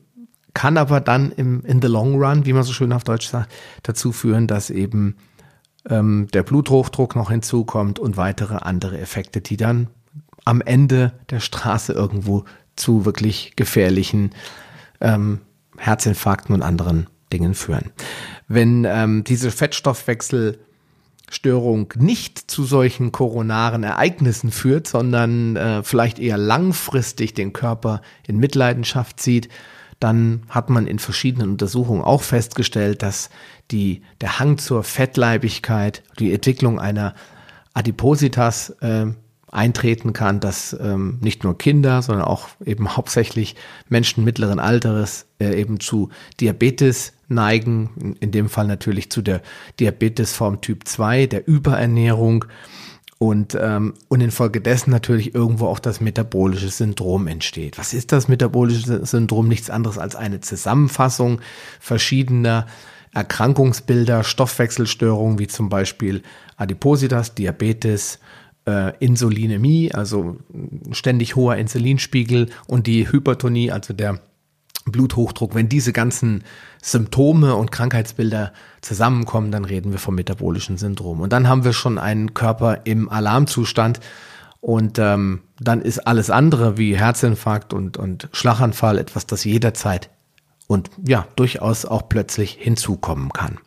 kann 0.56 0.78
aber 0.78 1.00
dann 1.00 1.32
im, 1.32 1.64
in 1.64 1.80
the 1.80 1.88
long 1.88 2.16
run, 2.16 2.48
wie 2.48 2.54
man 2.54 2.64
so 2.64 2.74
schön 2.74 2.92
auf 2.92 3.04
Deutsch 3.04 3.28
sagt, 3.28 3.54
dazu 3.84 4.12
führen, 4.12 4.48
dass 4.48 4.72
eben 4.72 5.16
ähm, 5.90 6.28
der 6.34 6.44
Bluthochdruck 6.44 7.16
noch 7.16 7.30
hinzukommt 7.30 8.00
und 8.00 8.18
weitere 8.18 8.56
andere 8.56 9.00
Effekte, 9.00 9.42
die 9.42 9.58
dann 9.58 9.88
am 10.46 10.62
Ende 10.62 11.14
der 11.30 11.40
Straße 11.40 11.94
irgendwo 11.94 12.46
zu 12.76 13.06
wirklich 13.06 13.56
gefährlichen 13.56 14.32
ähm, 15.00 15.40
Herzinfarkten 15.78 16.56
und 16.56 16.62
anderen 16.62 17.08
Dingen 17.32 17.54
führen. 17.54 17.92
Wenn 18.48 18.86
ähm, 18.86 19.24
diese 19.24 19.52
Fettstoffwechselstörung 19.52 21.94
nicht 21.98 22.52
zu 22.52 22.64
solchen 22.64 23.12
koronaren 23.12 23.84
Ereignissen 23.84 24.52
führt, 24.52 24.88
sondern 24.88 25.56
äh, 25.56 25.84
vielleicht 25.84 26.20
eher 26.20 26.38
langfristig 26.38 27.34
den 27.34 27.54
Körper 27.54 28.02
in 28.28 28.38
Mitleidenschaft 28.38 29.20
zieht, 29.20 29.50
dann 30.04 30.44
hat 30.50 30.70
man 30.70 30.86
in 30.86 31.00
verschiedenen 31.00 31.52
Untersuchungen 31.52 32.02
auch 32.02 32.22
festgestellt, 32.22 33.02
dass 33.02 33.30
die, 33.72 34.02
der 34.20 34.40
Hang 34.40 34.58
zur 34.58 34.84
Fettleibigkeit, 34.84 36.04
die 36.20 36.34
Entwicklung 36.34 36.80
einer 36.80 37.16
Adipositas 37.74 38.72
äh, 38.82 39.06
eintreten 39.50 40.12
kann, 40.12 40.40
dass 40.40 40.76
ähm, 40.80 41.20
nicht 41.22 41.44
nur 41.44 41.58
Kinder, 41.58 42.02
sondern 42.02 42.26
auch 42.26 42.50
eben 42.66 42.96
hauptsächlich 42.98 43.56
Menschen 43.88 44.26
mittleren 44.26 44.60
Alteres 44.60 45.26
äh, 45.40 45.60
eben 45.60 45.80
zu 45.80 46.10
Diabetes 46.42 47.14
neigen, 47.30 47.92
in, 48.00 48.16
in 48.18 48.32
dem 48.32 48.50
Fall 48.50 48.68
natürlich 48.68 49.10
zu 49.10 49.22
der 49.22 49.42
Diabetesform 49.80 50.60
Typ 50.60 50.86
2, 50.88 51.28
der 51.28 51.48
Überernährung 51.48 52.46
und, 53.24 53.58
ähm, 53.60 53.94
und 54.10 54.20
infolgedessen 54.20 54.92
natürlich 54.92 55.34
irgendwo 55.34 55.68
auch 55.68 55.80
das 55.80 56.02
metabolische 56.02 56.68
Syndrom 56.68 57.28
entsteht. 57.28 57.78
Was 57.78 57.94
ist 57.94 58.12
das 58.12 58.28
metabolische 58.28 59.06
Syndrom? 59.06 59.48
Nichts 59.48 59.70
anderes 59.70 59.98
als 59.98 60.18
eine 60.18 60.42
Zusammenfassung 60.42 61.40
verschiedener 61.80 62.68
Erkrankungsbilder, 63.14 64.26
Stoffwechselstörungen 64.26 65.40
wie 65.40 65.48
zum 65.48 65.70
Beispiel 65.70 66.22
Adipositas, 66.58 67.34
Diabetes, 67.34 68.20
äh, 68.68 68.92
Insulinämie, 69.00 69.94
also 69.94 70.36
ständig 70.92 71.38
hoher 71.38 71.56
Insulinspiegel 71.56 72.50
und 72.68 72.88
die 72.88 73.10
Hypertonie, 73.10 73.72
also 73.72 73.94
der 73.94 74.20
Bluthochdruck, 74.86 75.56
wenn 75.56 75.70
diese 75.70 75.94
ganzen 75.94 76.44
Symptome 76.82 77.56
und 77.56 77.72
Krankheitsbilder 77.72 78.52
zusammenkommen, 78.82 79.52
dann 79.52 79.66
reden 79.66 79.92
wir 79.92 80.00
vom 80.00 80.16
metabolischen 80.16 80.78
Syndrom. 80.78 81.22
Und 81.22 81.32
dann 81.32 81.48
haben 81.48 81.64
wir 81.64 81.74
schon 81.74 81.98
einen 81.98 82.34
Körper 82.34 82.82
im 82.86 83.10
Alarmzustand 83.10 84.00
und 84.60 85.00
ähm, 85.00 85.42
dann 85.60 85.82
ist 85.82 86.00
alles 86.00 86.30
andere 86.30 86.78
wie 86.78 86.98
Herzinfarkt 86.98 87.74
und, 87.74 87.98
und 87.98 88.30
Schlaganfall 88.32 88.98
etwas, 88.98 89.26
das 89.26 89.44
jederzeit 89.44 90.10
und 90.68 90.90
ja, 91.06 91.28
durchaus 91.36 91.86
auch 91.86 92.08
plötzlich 92.10 92.58
hinzukommen 92.60 93.32
kann. 93.32 93.60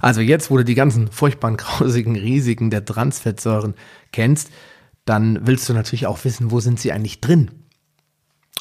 Also 0.00 0.20
jetzt, 0.20 0.50
wo 0.50 0.56
du 0.56 0.64
die 0.64 0.74
ganzen 0.74 1.10
furchtbaren, 1.10 1.56
grausigen 1.58 2.16
Risiken 2.16 2.70
der 2.70 2.84
Transfettsäuren 2.84 3.74
kennst, 4.12 4.50
dann 5.04 5.46
willst 5.46 5.68
du 5.68 5.74
natürlich 5.74 6.06
auch 6.06 6.24
wissen, 6.24 6.50
wo 6.50 6.60
sind 6.60 6.78
sie 6.78 6.92
eigentlich 6.92 7.20
drin? 7.20 7.50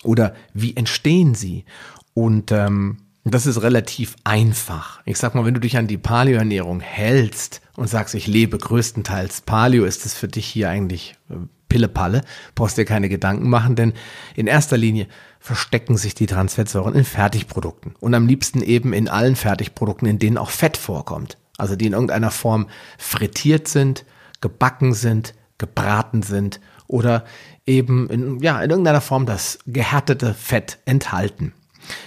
Oder 0.04 0.34
wie 0.54 0.76
entstehen 0.76 1.36
sie? 1.36 1.66
Und 2.14 2.52
ähm, 2.52 2.98
das 3.26 3.46
ist 3.46 3.62
relativ 3.62 4.16
einfach. 4.24 5.02
Ich 5.06 5.18
sag 5.18 5.36
mal, 5.36 5.46
wenn 5.46 5.54
du 5.54 5.60
dich 5.60 5.78
an 5.78 5.88
die 5.88 5.98
Paleo-Ernährung 5.98 6.80
hältst 6.80 7.62
und 7.76 7.88
sagst, 7.88 8.16
ich 8.16 8.28
lebe 8.28 8.58
größtenteils 8.58 9.42
Paleo, 9.42 9.86
ist 9.86 10.06
es 10.06 10.14
für 10.14 10.28
dich 10.28 10.46
hier 10.46 10.70
eigentlich 10.70 11.16
äh, 11.30 11.36
Pille-Palle, 11.68 12.24
brauchst 12.56 12.78
dir 12.78 12.86
keine 12.86 13.10
Gedanken 13.10 13.50
machen, 13.50 13.76
denn 13.76 13.94
in 14.36 14.48
erster 14.48 14.78
Linie 14.78 15.08
verstecken 15.40 15.98
sich 15.98 16.16
die 16.16 16.26
Transfettsäuren 16.26 16.96
in 16.96 17.06
Fertigprodukten 17.06 17.96
und 18.00 18.14
am 18.16 18.28
liebsten 18.28 18.62
eben 18.62 18.92
in 18.92 19.08
allen 19.08 19.36
Fertigprodukten, 19.36 20.08
in 20.08 20.20
denen 20.20 20.38
auch 20.38 20.50
Fett 20.50 20.78
vorkommt. 20.78 21.38
Also 21.58 21.76
die 21.76 21.86
in 21.86 21.94
irgendeiner 21.94 22.32
Form 22.32 22.68
frittiert 22.98 23.68
sind, 23.68 24.06
gebacken 24.42 24.94
sind, 24.94 25.36
gebraten 25.60 26.24
sind 26.24 26.60
oder 26.88 27.24
eben 27.68 28.10
in, 28.10 28.40
ja, 28.40 28.60
in 28.62 28.72
irgendeiner 28.72 29.02
Form 29.02 29.28
das 29.28 29.60
gehärtete 29.68 30.34
Fett 30.34 30.80
enthalten. 30.86 31.54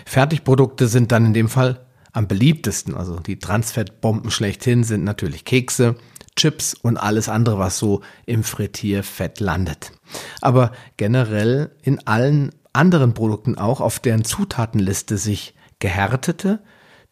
Fertigprodukte 0.05 0.89
sind 0.89 1.13
dann 1.13 1.27
in 1.27 1.35
dem 1.35 1.49
Fall 1.49 1.87
am 2.13 2.27
beliebtesten, 2.27 2.95
also 2.95 3.21
die 3.21 3.39
Transfettbomben 3.39 4.31
schlechthin 4.31 4.85
sind 4.85 5.05
natürlich 5.05 5.45
Kekse, 5.45 5.97
Chips 6.37 6.75
und 6.75 6.97
alles 6.97 7.29
andere, 7.29 7.59
was 7.59 7.79
so 7.79 8.01
im 8.27 8.43
Frittierfett 8.43 9.41
landet. 9.41 9.93
Aber 10.41 10.73
generell 10.97 11.71
in 11.83 12.07
allen 12.07 12.51
anderen 12.73 13.15
Produkten 13.15 13.57
auch, 13.57 13.81
auf 13.81 13.99
deren 13.99 14.25
Zutatenliste 14.25 15.19
sich 15.19 15.55
gehärtete, 15.79 16.61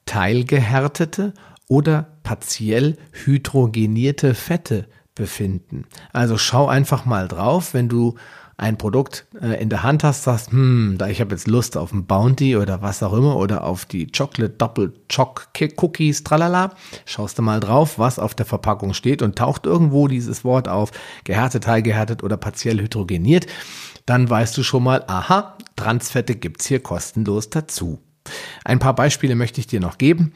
teilgehärtete 0.07 1.35
oder 1.69 2.19
partiell 2.23 2.97
hydrogenierte 3.13 4.35
Fette 4.35 4.89
befinden. 5.21 5.85
Also 6.13 6.39
schau 6.39 6.67
einfach 6.67 7.05
mal 7.05 7.29
drauf, 7.29 7.75
wenn 7.75 7.91
du 7.91 8.15
ein 8.57 8.79
Produkt 8.79 9.27
äh, 9.41 9.61
in 9.61 9.69
der 9.69 9.83
Hand 9.83 10.03
hast, 10.03 10.25
sagst, 10.25 10.51
hm, 10.51 10.97
da 10.99 11.09
ich 11.09 11.21
habe 11.21 11.35
jetzt 11.35 11.47
Lust 11.47 11.77
auf 11.77 11.93
ein 11.93 12.07
Bounty 12.07 12.57
oder 12.57 12.81
was 12.83 13.03
auch 13.03 13.13
immer 13.13 13.37
oder 13.37 13.65
auf 13.65 13.85
die 13.85 14.07
Chocolate 14.07 14.55
Double 14.55 14.93
Choc 15.09 15.49
Cookies, 15.77 16.25
tralala, 16.25 16.75
schaust 17.05 17.39
du 17.39 17.43
mal 17.43 17.61
drauf, 17.61 17.99
was 17.99 18.19
auf 18.19 18.35
der 18.35 18.47
Verpackung 18.47 18.95
steht 18.95 19.23
und 19.23 19.37
taucht 19.37 19.67
irgendwo 19.67 20.09
dieses 20.09 20.43
Wort 20.43 20.69
auf, 20.69 20.91
gehärtet, 21.25 21.65
teilgehärtet 21.65 22.23
oder 22.23 22.37
partiell 22.37 22.81
hydrogeniert, 22.81 23.47
dann 24.07 24.29
weißt 24.29 24.57
du 24.57 24.63
schon 24.63 24.83
mal, 24.83 25.05
aha, 25.07 25.57
Transfette 25.77 26.35
gibt's 26.35 26.67
hier 26.67 26.81
kostenlos 26.81 27.51
dazu. 27.51 28.01
Ein 28.65 28.79
paar 28.79 28.95
Beispiele 28.95 29.35
möchte 29.35 29.61
ich 29.61 29.67
dir 29.67 29.81
noch 29.81 29.99
geben. 29.99 30.33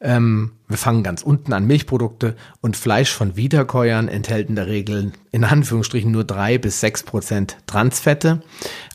Ähm, 0.00 0.52
wir 0.68 0.76
fangen 0.76 1.02
ganz 1.02 1.22
unten 1.22 1.52
an 1.52 1.66
Milchprodukte 1.66 2.36
und 2.60 2.76
Fleisch 2.76 3.12
von 3.12 3.36
Wiederkäuern 3.36 4.08
enthält 4.08 4.48
in 4.48 4.56
der 4.56 4.66
Regel 4.66 5.12
in 5.32 5.44
Anführungsstrichen 5.44 6.10
nur 6.10 6.24
drei 6.24 6.58
bis 6.58 6.80
sechs 6.80 7.02
Prozent 7.02 7.56
Transfette. 7.66 8.42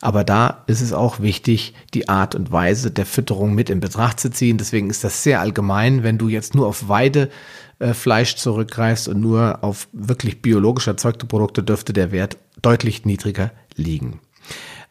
Aber 0.00 0.22
da 0.22 0.64
ist 0.66 0.80
es 0.80 0.92
auch 0.92 1.20
wichtig, 1.20 1.74
die 1.94 2.08
Art 2.08 2.34
und 2.34 2.52
Weise 2.52 2.90
der 2.90 3.06
Fütterung 3.06 3.54
mit 3.54 3.70
in 3.70 3.80
Betracht 3.80 4.20
zu 4.20 4.30
ziehen. 4.30 4.58
Deswegen 4.58 4.90
ist 4.90 5.02
das 5.02 5.22
sehr 5.22 5.40
allgemein, 5.40 6.02
wenn 6.02 6.18
du 6.18 6.28
jetzt 6.28 6.54
nur 6.54 6.66
auf 6.66 6.88
Weidefleisch 6.88 8.36
zurückgreifst 8.36 9.08
und 9.08 9.20
nur 9.20 9.64
auf 9.64 9.88
wirklich 9.92 10.42
biologisch 10.42 10.86
erzeugte 10.86 11.26
Produkte 11.26 11.62
dürfte 11.62 11.92
der 11.92 12.12
Wert 12.12 12.36
deutlich 12.60 13.04
niedriger 13.04 13.50
liegen. 13.74 14.20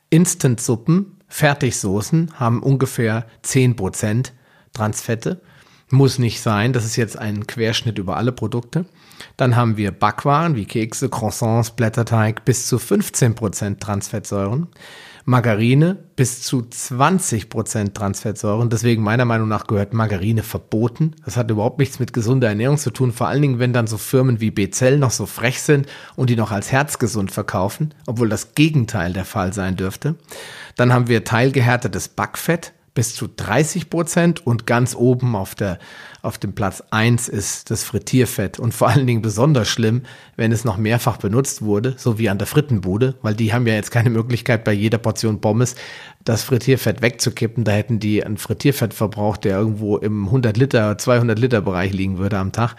Instant-Suppen, 0.10 1.18
Fertigsoßen 1.30 2.32
haben 2.38 2.62
ungefähr 2.62 3.26
zehn 3.44 3.78
Prozent 3.78 4.34
Transfette 4.74 5.42
muss 5.92 6.20
nicht 6.20 6.42
sein. 6.42 6.74
Das 6.74 6.86
ist 6.86 6.96
jetzt 6.96 7.18
ein 7.18 7.48
Querschnitt 7.48 7.98
über 7.98 8.18
alle 8.18 8.32
Produkte. 8.32 8.86
Dann 9.38 9.56
haben 9.56 9.78
wir 9.78 9.92
Backwaren 9.92 10.56
wie 10.56 10.66
Kekse, 10.66 11.10
Croissants, 11.10 11.72
Blätterteig 11.72 12.46
bis 12.46 12.68
zu 12.68 12.78
15% 12.78 13.80
Transfettsäuren. 13.80 14.68
Margarine 15.26 15.98
bis 16.16 16.42
zu 16.42 16.62
20% 16.62 17.94
Transfettsäuren. 17.94 18.70
Deswegen 18.70 19.04
meiner 19.04 19.26
Meinung 19.26 19.48
nach 19.48 19.68
gehört 19.68 19.94
Margarine 19.94 20.44
verboten. 20.44 21.16
Das 21.26 21.38
hat 21.38 21.52
überhaupt 21.52 21.80
nichts 21.80 22.00
mit 22.00 22.14
gesunder 22.14 22.48
Ernährung 22.48 22.78
zu 22.78 22.92
tun. 22.92 23.12
Vor 23.12 23.28
allen 23.28 23.42
Dingen, 23.42 23.60
wenn 23.60 23.74
dann 23.74 23.88
so 23.88 23.98
Firmen 23.98 24.42
wie 24.42 24.52
Bezell 24.52 24.98
noch 24.98 25.12
so 25.12 25.26
frech 25.26 25.62
sind 25.62 25.88
und 26.16 26.30
die 26.30 26.36
noch 26.36 26.52
als 26.52 26.72
herzgesund 26.72 27.32
verkaufen, 27.32 27.94
obwohl 28.08 28.30
das 28.30 28.56
Gegenteil 28.56 29.14
der 29.14 29.26
Fall 29.26 29.54
sein 29.54 29.76
dürfte. 29.76 30.16
Dann 30.76 30.92
haben 30.92 31.08
wir 31.08 31.24
teilgehärtetes 31.24 32.10
Backfett 32.10 32.74
bis 32.94 33.16
zu 33.16 33.28
30 33.28 33.90
Prozent 33.90 34.46
und 34.46 34.68
ganz 34.68 34.96
oben 34.96 35.36
auf 35.36 35.56
der 35.56 35.80
auf 36.24 36.38
dem 36.38 36.54
Platz 36.54 36.84
eins 36.92 37.28
ist 37.28 37.72
das 37.72 37.84
Frittierfett 37.84 38.60
und 38.60 38.74
vor 38.74 38.90
allen 38.90 39.08
Dingen 39.08 39.24
besonders 39.24 39.68
schlimm, 39.68 40.04
wenn 40.36 40.52
es 40.52 40.64
noch 40.64 40.78
mehrfach 40.78 41.18
benutzt 41.18 41.64
wurde, 41.64 41.96
so 41.98 42.20
wie 42.20 42.30
an 42.30 42.38
der 42.38 42.46
Frittenbude, 42.46 43.16
weil 43.24 43.34
die 43.34 43.54
haben 43.54 43.66
ja 43.66 43.74
jetzt 43.74 43.90
keine 43.90 44.12
Möglichkeit 44.12 44.64
bei 44.64 44.72
jeder 44.72 45.00
Portion 45.00 45.42
Pommes 45.42 45.76
das 46.24 46.44
Frittierfett 46.44 47.02
wegzukippen. 47.02 47.64
Da 47.64 47.72
hätten 47.72 48.00
die 48.00 48.24
einen 48.24 48.38
Frittierfettverbrauch, 48.38 49.38
der 49.38 49.58
irgendwo 49.58 49.98
im 49.98 50.26
100 50.26 50.58
Liter, 50.58 50.98
200 50.98 51.40
Liter 51.40 51.62
Bereich 51.62 51.94
liegen 51.94 52.20
würde 52.20 52.38
am 52.38 52.52
Tag. 52.52 52.76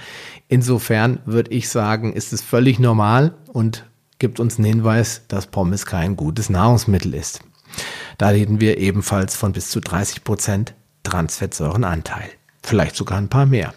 Insofern 0.47 1.19
würde 1.25 1.51
ich 1.51 1.69
sagen, 1.69 2.13
ist 2.13 2.33
es 2.33 2.43
völlig 2.43 2.79
normal 2.79 3.35
und 3.49 3.87
gibt 4.21 4.39
uns 4.39 4.59
einen 4.59 4.67
Hinweis, 4.67 5.23
dass 5.27 5.49
Pommes 5.49 5.85
kein 5.85 6.15
gutes 6.15 6.49
Nahrungsmittel 6.49 7.15
ist. 7.15 7.43
Da 8.19 8.29
reden 8.29 8.61
wir 8.61 8.79
ebenfalls 8.79 9.37
von 9.37 9.53
bis 9.53 9.71
zu 9.71 9.81
30 9.81 10.25
Prozent 10.25 10.75
Transfettsäurenanteil. 11.03 12.29
Vielleicht 12.63 12.97
sogar 12.97 13.19
ein 13.19 13.29
paar 13.29 13.47
mehr. 13.47 13.75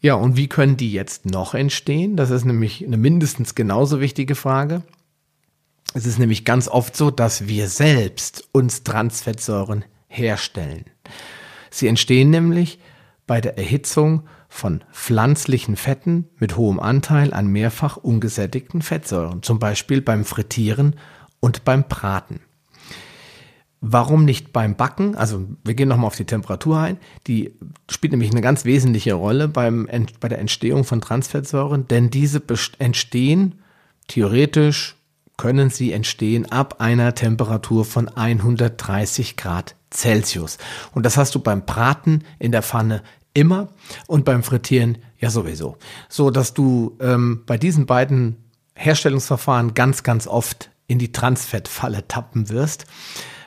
Ja, 0.00 0.14
und 0.14 0.36
wie 0.36 0.48
können 0.48 0.76
die 0.76 0.92
jetzt 0.92 1.26
noch 1.26 1.54
entstehen? 1.54 2.16
Das 2.16 2.30
ist 2.30 2.44
nämlich 2.44 2.84
eine 2.84 2.96
mindestens 2.96 3.54
genauso 3.54 4.00
wichtige 4.00 4.34
Frage. 4.34 4.82
Es 5.94 6.06
ist 6.06 6.18
nämlich 6.18 6.44
ganz 6.44 6.68
oft 6.68 6.96
so, 6.96 7.10
dass 7.10 7.46
wir 7.46 7.68
selbst 7.68 8.48
uns 8.52 8.82
Transfettsäuren 8.82 9.84
herstellen. 10.08 10.86
Sie 11.70 11.86
entstehen 11.86 12.30
nämlich 12.30 12.78
bei 13.26 13.40
der 13.40 13.58
Erhitzung 13.58 14.24
von 14.48 14.84
pflanzlichen 14.92 15.76
Fetten 15.76 16.28
mit 16.36 16.56
hohem 16.56 16.80
Anteil 16.80 17.32
an 17.32 17.46
mehrfach 17.46 17.96
ungesättigten 17.96 18.82
Fettsäuren, 18.82 19.42
zum 19.42 19.58
Beispiel 19.58 20.02
beim 20.02 20.24
Frittieren 20.24 20.96
und 21.42 21.64
beim 21.64 21.84
Braten. 21.84 22.40
Warum 23.84 24.24
nicht 24.24 24.52
beim 24.52 24.76
Backen? 24.76 25.16
Also 25.16 25.44
wir 25.64 25.74
gehen 25.74 25.88
nochmal 25.88 26.06
auf 26.06 26.16
die 26.16 26.24
Temperatur 26.24 26.78
ein. 26.78 26.98
Die 27.26 27.52
spielt 27.90 28.12
nämlich 28.12 28.30
eine 28.30 28.40
ganz 28.40 28.64
wesentliche 28.64 29.14
Rolle 29.14 29.48
beim, 29.48 29.88
bei 30.20 30.28
der 30.28 30.38
Entstehung 30.38 30.84
von 30.84 31.00
Transfettsäuren, 31.00 31.88
denn 31.88 32.08
diese 32.08 32.40
entstehen 32.78 33.56
theoretisch 34.06 34.96
können 35.36 35.68
sie 35.70 35.92
entstehen 35.92 36.50
ab 36.52 36.76
einer 36.80 37.16
Temperatur 37.16 37.84
von 37.84 38.08
130 38.08 39.36
Grad 39.36 39.74
Celsius. 39.90 40.58
Und 40.92 41.04
das 41.04 41.16
hast 41.16 41.34
du 41.34 41.40
beim 41.40 41.66
Braten 41.66 42.22
in 42.38 42.52
der 42.52 42.62
Pfanne 42.62 43.02
immer 43.34 43.68
und 44.06 44.24
beim 44.24 44.44
Frittieren 44.44 44.98
ja 45.18 45.30
sowieso. 45.30 45.76
So 46.08 46.30
dass 46.30 46.54
du 46.54 46.96
ähm, 47.00 47.42
bei 47.46 47.58
diesen 47.58 47.86
beiden 47.86 48.36
Herstellungsverfahren 48.74 49.74
ganz, 49.74 50.04
ganz 50.04 50.28
oft 50.28 50.70
in 50.92 50.98
die 50.98 51.12
Transfettfalle 51.12 52.06
tappen 52.06 52.50
wirst. 52.50 52.84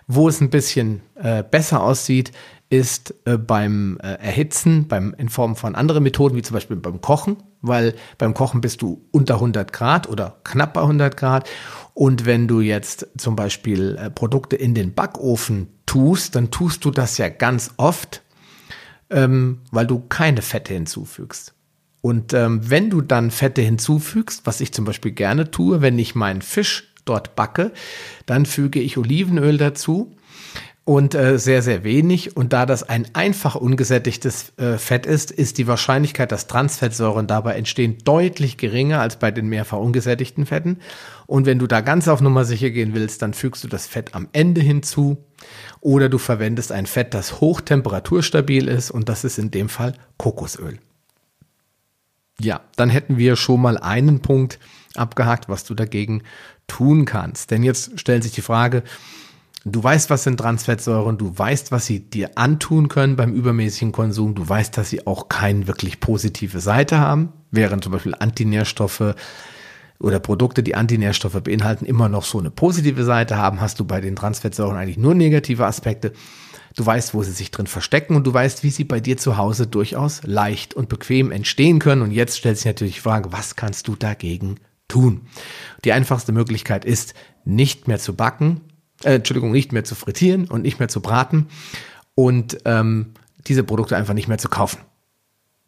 Wo 0.07 0.27
es 0.27 0.41
ein 0.41 0.49
bisschen 0.49 1.01
äh, 1.15 1.43
besser 1.43 1.81
aussieht, 1.81 2.31
ist 2.69 3.13
äh, 3.25 3.37
beim 3.37 3.97
äh, 4.01 4.13
Erhitzen, 4.13 4.87
beim, 4.87 5.13
in 5.17 5.29
Form 5.29 5.55
von 5.55 5.75
anderen 5.75 6.03
Methoden, 6.03 6.35
wie 6.35 6.41
zum 6.41 6.55
Beispiel 6.55 6.77
beim 6.77 7.01
Kochen, 7.01 7.37
weil 7.61 7.95
beim 8.17 8.33
Kochen 8.33 8.61
bist 8.61 8.81
du 8.81 9.05
unter 9.11 9.35
100 9.35 9.71
Grad 9.71 10.09
oder 10.09 10.37
knapp 10.43 10.73
bei 10.73 10.81
100 10.81 11.15
Grad. 11.15 11.49
Und 11.93 12.25
wenn 12.25 12.47
du 12.47 12.61
jetzt 12.61 13.07
zum 13.17 13.35
Beispiel 13.35 13.97
äh, 13.97 14.09
Produkte 14.09 14.55
in 14.55 14.73
den 14.73 14.93
Backofen 14.93 15.69
tust, 15.85 16.35
dann 16.35 16.51
tust 16.51 16.83
du 16.85 16.91
das 16.91 17.17
ja 17.17 17.29
ganz 17.29 17.71
oft, 17.77 18.23
ähm, 19.11 19.61
weil 19.71 19.85
du 19.85 19.99
keine 19.99 20.41
Fette 20.41 20.73
hinzufügst. 20.73 21.53
Und 22.01 22.33
ähm, 22.33 22.61
wenn 22.69 22.89
du 22.89 23.01
dann 23.01 23.31
Fette 23.31 23.61
hinzufügst, 23.61 24.45
was 24.45 24.61
ich 24.61 24.71
zum 24.71 24.85
Beispiel 24.85 25.11
gerne 25.11 25.49
tue, 25.49 25.81
wenn 25.81 25.97
ich 25.97 26.13
meinen 26.13 26.41
Fisch 26.41 26.94
dort 27.05 27.35
backe. 27.35 27.71
Dann 28.25 28.45
füge 28.45 28.79
ich 28.79 28.97
Olivenöl 28.97 29.57
dazu 29.57 30.15
und 30.85 31.15
äh, 31.15 31.39
sehr, 31.39 31.63
sehr 31.63 31.83
wenig. 31.83 32.37
Und 32.37 32.53
da 32.53 32.67
das 32.67 32.83
ein 32.83 33.07
einfach 33.13 33.55
ungesättigtes 33.55 34.53
äh, 34.57 34.77
Fett 34.77 35.07
ist, 35.07 35.31
ist 35.31 35.57
die 35.57 35.65
Wahrscheinlichkeit, 35.65 36.31
dass 36.31 36.45
Transfettsäuren 36.45 37.25
dabei 37.25 37.55
entstehen, 37.55 37.97
deutlich 38.05 38.57
geringer 38.57 39.01
als 39.01 39.17
bei 39.17 39.31
den 39.31 39.47
mehrfach 39.47 39.79
ungesättigten 39.79 40.45
Fetten. 40.45 40.77
Und 41.25 41.47
wenn 41.47 41.57
du 41.57 41.65
da 41.65 41.81
ganz 41.81 42.07
auf 42.07 42.21
Nummer 42.21 42.45
sicher 42.45 42.69
gehen 42.69 42.93
willst, 42.93 43.23
dann 43.23 43.33
fügst 43.33 43.63
du 43.63 43.67
das 43.67 43.87
Fett 43.87 44.13
am 44.13 44.29
Ende 44.31 44.61
hinzu. 44.61 45.17
Oder 45.81 46.07
du 46.07 46.19
verwendest 46.19 46.71
ein 46.71 46.85
Fett, 46.85 47.15
das 47.15 47.41
hochtemperaturstabil 47.41 48.67
ist. 48.67 48.91
Und 48.91 49.09
das 49.09 49.23
ist 49.23 49.39
in 49.39 49.49
dem 49.49 49.69
Fall 49.69 49.93
Kokosöl. 50.17 50.77
Ja, 52.39 52.61
dann 52.75 52.89
hätten 52.89 53.17
wir 53.17 53.37
schon 53.37 53.61
mal 53.61 53.77
einen 53.79 54.19
Punkt 54.19 54.59
abgehakt, 54.93 55.49
was 55.49 55.63
du 55.63 55.73
dagegen 55.73 56.21
tun 56.67 57.05
kannst. 57.05 57.51
Denn 57.51 57.63
jetzt 57.63 57.99
stellt 57.99 58.23
sich 58.23 58.33
die 58.33 58.41
Frage, 58.41 58.83
du 59.65 59.83
weißt, 59.83 60.09
was 60.09 60.23
sind 60.23 60.39
Transfettsäuren, 60.39 61.17
du 61.17 61.37
weißt, 61.37 61.71
was 61.71 61.85
sie 61.85 61.99
dir 61.99 62.37
antun 62.37 62.87
können 62.87 63.15
beim 63.15 63.33
übermäßigen 63.33 63.91
Konsum, 63.91 64.35
du 64.35 64.47
weißt, 64.47 64.77
dass 64.77 64.89
sie 64.89 65.05
auch 65.07 65.27
keine 65.27 65.67
wirklich 65.67 65.99
positive 65.99 66.59
Seite 66.59 66.99
haben, 66.99 67.33
während 67.51 67.83
zum 67.83 67.91
Beispiel 67.91 68.15
Antinährstoffe 68.17 69.15
oder 69.99 70.19
Produkte, 70.19 70.61
die 70.61 70.75
Antinährstoffe 70.75 71.41
beinhalten, 71.41 71.85
immer 71.85 72.09
noch 72.09 72.25
so 72.25 72.39
eine 72.39 72.51
positive 72.51 73.03
Seite 73.03 73.37
haben, 73.37 73.61
hast 73.61 73.79
du 73.79 73.85
bei 73.85 74.01
den 74.01 74.15
Transfettsäuren 74.15 74.77
eigentlich 74.77 74.97
nur 74.97 75.15
negative 75.15 75.65
Aspekte. 75.65 76.13
Du 76.75 76.85
weißt, 76.85 77.13
wo 77.13 77.23
sie 77.23 77.31
sich 77.31 77.51
drin 77.51 77.67
verstecken 77.67 78.17
und 78.17 78.27
du 78.27 78.33
weißt, 78.33 78.63
wie 78.63 78.69
sie 78.69 78.83
bei 78.83 78.99
dir 78.99 79.15
zu 79.15 79.37
Hause 79.37 79.65
durchaus 79.65 80.21
leicht 80.23 80.73
und 80.73 80.89
bequem 80.89 81.31
entstehen 81.31 81.79
können. 81.79 82.01
Und 82.01 82.11
jetzt 82.11 82.37
stellt 82.37 82.57
sich 82.57 82.65
natürlich 82.65 82.95
die 82.95 83.01
Frage, 83.01 83.31
was 83.31 83.55
kannst 83.55 83.87
du 83.87 83.95
dagegen 83.95 84.59
tun? 84.87 85.27
Die 85.83 85.93
einfachste 85.93 86.31
Möglichkeit 86.31 86.85
ist, 86.85 87.13
nicht 87.45 87.87
mehr 87.87 87.99
zu 87.99 88.15
backen, 88.15 88.61
äh, 89.03 89.15
Entschuldigung, 89.15 89.51
nicht 89.51 89.71
mehr 89.71 89.83
zu 89.83 89.95
frittieren 89.95 90.45
und 90.47 90.63
nicht 90.63 90.79
mehr 90.79 90.87
zu 90.87 91.01
braten 91.01 91.47
und 92.15 92.57
ähm, 92.65 93.13
diese 93.47 93.63
Produkte 93.63 93.95
einfach 93.95 94.13
nicht 94.13 94.27
mehr 94.27 94.37
zu 94.37 94.49
kaufen. 94.49 94.79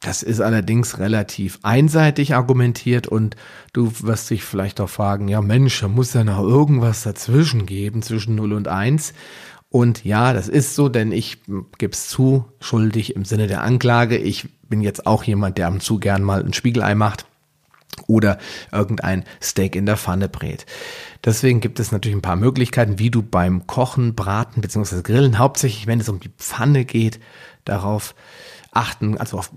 Das 0.01 0.21
ist 0.21 0.41
allerdings 0.41 0.99
relativ 0.99 1.59
einseitig 1.63 2.35
argumentiert 2.35 3.07
und 3.07 3.35
du 3.73 3.91
wirst 4.01 4.29
dich 4.29 4.43
vielleicht 4.43 4.79
auch 4.79 4.89
fragen, 4.89 5.27
ja 5.27 5.41
Mensch, 5.41 5.81
da 5.81 5.87
muss 5.87 6.13
ja 6.13 6.23
noch 6.23 6.39
irgendwas 6.39 7.01
dazwischen 7.03 7.65
geben, 7.65 8.03
zwischen 8.03 8.35
0 8.35 8.53
und 8.53 8.67
1. 8.67 9.13
Und 9.69 10.05
ja, 10.05 10.33
das 10.33 10.49
ist 10.49 10.75
so, 10.75 10.87
denn 10.87 11.11
ich 11.11 11.39
gebe 11.77 11.93
es 11.93 12.07
zu, 12.07 12.45
schuldig 12.59 13.15
im 13.15 13.25
Sinne 13.25 13.47
der 13.47 13.63
Anklage. 13.63 14.17
Ich 14.17 14.47
bin 14.69 14.81
jetzt 14.81 15.07
auch 15.07 15.23
jemand, 15.23 15.57
der 15.57 15.67
am 15.67 15.79
zu 15.79 15.99
gern 15.99 16.23
mal 16.23 16.43
ein 16.43 16.53
Spiegelei 16.53 16.93
macht 16.93 17.25
oder 18.07 18.37
irgendein 18.71 19.23
Steak 19.41 19.75
in 19.75 19.85
der 19.85 19.97
Pfanne 19.97 20.29
brät. 20.29 20.65
Deswegen 21.25 21.59
gibt 21.59 21.79
es 21.79 21.91
natürlich 21.91 22.15
ein 22.15 22.21
paar 22.21 22.35
Möglichkeiten, 22.35 22.99
wie 22.99 23.09
du 23.09 23.23
beim 23.23 23.65
Kochen, 23.67 24.15
Braten 24.15 24.61
bzw. 24.61 25.01
Grillen, 25.01 25.39
hauptsächlich 25.39 25.87
wenn 25.87 25.99
es 25.99 26.09
um 26.09 26.19
die 26.19 26.31
Pfanne 26.37 26.85
geht, 26.85 27.19
darauf 27.65 28.15
achten, 28.77 29.17
also 29.17 29.39
auf, 29.39 29.51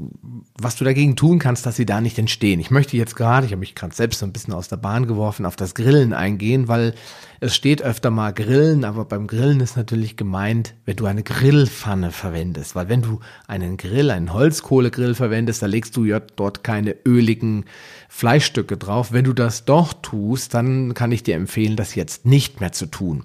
was 0.58 0.76
du 0.76 0.84
dagegen 0.84 1.14
tun 1.14 1.38
kannst, 1.38 1.66
dass 1.66 1.76
sie 1.76 1.84
da 1.84 2.00
nicht 2.00 2.18
entstehen. 2.18 2.58
Ich 2.58 2.70
möchte 2.70 2.96
jetzt 2.96 3.16
gerade, 3.16 3.44
ich 3.44 3.52
habe 3.52 3.60
mich 3.60 3.74
gerade 3.74 3.94
selbst 3.94 4.20
so 4.20 4.26
ein 4.26 4.32
bisschen 4.32 4.54
aus 4.54 4.68
der 4.68 4.78
Bahn 4.78 5.06
geworfen, 5.06 5.44
auf 5.44 5.56
das 5.56 5.74
Grillen 5.74 6.14
eingehen, 6.14 6.68
weil 6.68 6.94
es 7.38 7.54
steht 7.54 7.82
öfter 7.82 8.10
mal 8.10 8.32
Grillen, 8.32 8.84
aber 8.84 9.04
beim 9.04 9.26
Grillen 9.26 9.60
ist 9.60 9.76
natürlich 9.76 10.16
gemeint, 10.16 10.74
wenn 10.86 10.96
du 10.96 11.04
eine 11.04 11.22
Grillpfanne 11.22 12.12
verwendest, 12.12 12.74
weil 12.74 12.88
wenn 12.88 13.02
du 13.02 13.20
einen 13.46 13.76
Grill, 13.76 14.10
einen 14.10 14.32
Holzkohlegrill 14.32 15.14
verwendest, 15.14 15.62
da 15.62 15.66
legst 15.66 15.96
du 15.96 16.04
ja 16.04 16.20
dort 16.20 16.64
keine 16.64 16.96
öligen 17.06 17.66
Fleischstücke 18.08 18.76
drauf. 18.76 19.12
Wenn 19.12 19.24
du 19.24 19.34
das 19.34 19.66
doch 19.66 19.92
tust, 19.92 20.54
dann 20.54 20.94
kann 20.94 21.12
ich 21.12 21.22
dir 21.22 21.36
empfehlen, 21.36 21.76
das 21.76 21.94
jetzt 21.94 22.24
nicht 22.24 22.60
mehr 22.60 22.72
zu 22.72 22.86
tun. 22.86 23.24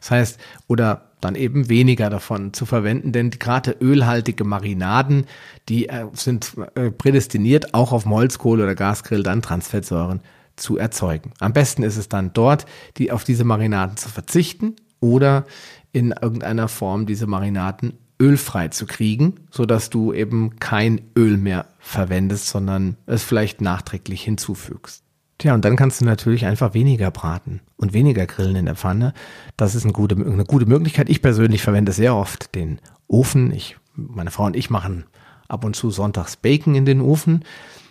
Das 0.00 0.10
heißt, 0.10 0.40
oder 0.66 1.12
dann 1.26 1.34
eben 1.34 1.68
weniger 1.68 2.08
davon 2.08 2.52
zu 2.52 2.66
verwenden, 2.66 3.12
denn 3.12 3.30
gerade 3.30 3.76
ölhaltige 3.80 4.44
Marinaden, 4.44 5.26
die 5.68 5.88
äh, 5.88 6.06
sind 6.12 6.52
äh, 6.74 6.90
prädestiniert, 6.90 7.74
auch 7.74 7.92
auf 7.92 8.06
Molzkohle 8.06 8.62
oder 8.62 8.74
Gasgrill 8.74 9.22
dann 9.22 9.42
Transfettsäuren 9.42 10.20
zu 10.54 10.78
erzeugen. 10.78 11.32
Am 11.40 11.52
besten 11.52 11.82
ist 11.82 11.96
es 11.96 12.08
dann 12.08 12.32
dort, 12.32 12.64
die 12.96 13.10
auf 13.10 13.24
diese 13.24 13.44
Marinaden 13.44 13.96
zu 13.96 14.08
verzichten 14.08 14.76
oder 15.00 15.44
in 15.92 16.12
irgendeiner 16.12 16.68
Form 16.68 17.06
diese 17.06 17.26
Marinaden 17.26 17.98
ölfrei 18.20 18.68
zu 18.68 18.86
kriegen, 18.86 19.34
so 19.50 19.66
dass 19.66 19.90
du 19.90 20.12
eben 20.12 20.56
kein 20.58 21.00
Öl 21.16 21.36
mehr 21.36 21.66
verwendest, 21.78 22.46
sondern 22.46 22.96
es 23.06 23.24
vielleicht 23.24 23.60
nachträglich 23.60 24.22
hinzufügst. 24.22 25.05
Tja, 25.38 25.52
und 25.52 25.64
dann 25.64 25.76
kannst 25.76 26.00
du 26.00 26.06
natürlich 26.06 26.46
einfach 26.46 26.72
weniger 26.72 27.10
braten 27.10 27.60
und 27.76 27.92
weniger 27.92 28.26
grillen 28.26 28.56
in 28.56 28.66
der 28.66 28.74
Pfanne. 28.74 29.12
Das 29.56 29.74
ist 29.74 29.84
eine 29.84 29.92
gute, 29.92 30.16
eine 30.16 30.44
gute 30.44 30.66
Möglichkeit. 30.66 31.10
Ich 31.10 31.20
persönlich 31.20 31.62
verwende 31.62 31.92
sehr 31.92 32.14
oft 32.14 32.54
den 32.54 32.80
Ofen. 33.06 33.52
Ich, 33.52 33.76
meine 33.94 34.30
Frau 34.30 34.44
und 34.44 34.56
ich 34.56 34.70
machen 34.70 35.04
ab 35.48 35.64
und 35.64 35.76
zu 35.76 35.90
sonntags 35.90 36.36
Bacon 36.36 36.74
in 36.74 36.86
den 36.86 37.00
Ofen 37.00 37.44